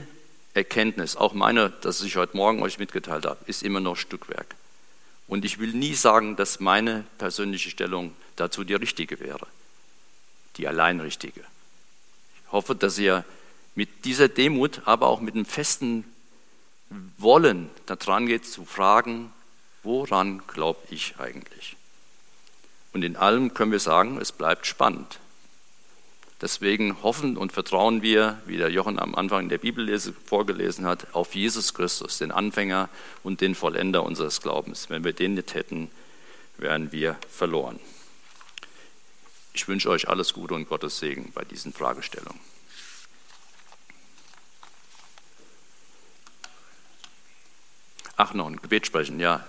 Erkenntnis, 0.53 1.15
auch 1.15 1.33
meine, 1.33 1.71
das 1.81 2.01
ich 2.01 2.15
heute 2.15 2.37
Morgen 2.37 2.61
euch 2.61 2.79
mitgeteilt 2.79 3.25
habe, 3.25 3.39
ist 3.45 3.63
immer 3.63 3.79
noch 3.79 3.97
Stückwerk. 3.97 4.55
Und 5.27 5.45
ich 5.45 5.59
will 5.59 5.73
nie 5.73 5.95
sagen, 5.95 6.35
dass 6.35 6.59
meine 6.59 7.05
persönliche 7.17 7.69
Stellung 7.69 8.13
dazu 8.35 8.63
die 8.63 8.75
richtige 8.75 9.19
wäre, 9.19 9.47
die 10.57 10.67
allein 10.67 10.99
richtige. 10.99 11.41
Ich 12.45 12.51
hoffe, 12.51 12.75
dass 12.75 12.97
ihr 12.97 13.25
mit 13.75 14.05
dieser 14.05 14.27
Demut, 14.27 14.81
aber 14.85 15.07
auch 15.07 15.21
mit 15.21 15.35
einem 15.35 15.45
festen 15.45 16.05
Wollen 17.17 17.69
daran 17.87 18.27
geht 18.27 18.45
zu 18.45 18.65
fragen, 18.65 19.33
woran 19.81 20.43
glaube 20.47 20.79
ich 20.91 21.15
eigentlich? 21.17 21.75
Und 22.93 23.03
in 23.03 23.15
allem 23.15 23.55
können 23.55 23.71
wir 23.71 23.79
sagen, 23.79 24.19
es 24.21 24.31
bleibt 24.31 24.67
spannend. 24.67 25.19
Deswegen 26.43 27.01
hoffen 27.03 27.37
und 27.37 27.53
vertrauen 27.53 28.01
wir, 28.01 28.41
wie 28.45 28.57
der 28.57 28.69
Jochen 28.69 28.99
am 28.99 29.15
Anfang 29.15 29.47
der 29.47 29.59
Bibellese 29.59 30.13
vorgelesen 30.25 30.85
hat, 30.85 31.15
auf 31.15 31.35
Jesus 31.35 31.73
Christus, 31.73 32.17
den 32.17 32.33
Anfänger 32.33 32.89
und 33.23 33.39
den 33.39 33.55
Vollender 33.55 34.03
unseres 34.03 34.41
Glaubens. 34.41 34.89
Wenn 34.89 35.05
wir 35.05 35.13
den 35.13 35.35
nicht 35.35 35.53
hätten, 35.53 35.89
wären 36.57 36.91
wir 36.91 37.15
verloren. 37.29 37.79
Ich 39.53 39.69
wünsche 39.69 39.89
euch 39.89 40.09
alles 40.09 40.33
Gute 40.33 40.53
und 40.53 40.67
Gottes 40.67 40.99
Segen 40.99 41.31
bei 41.33 41.45
diesen 41.45 41.71
Fragestellungen. 41.71 42.41
Ach, 48.17 48.33
noch 48.33 48.47
ein 48.47 48.61
Gebet 48.61 48.85
sprechen, 48.85 49.21
ja. 49.21 49.47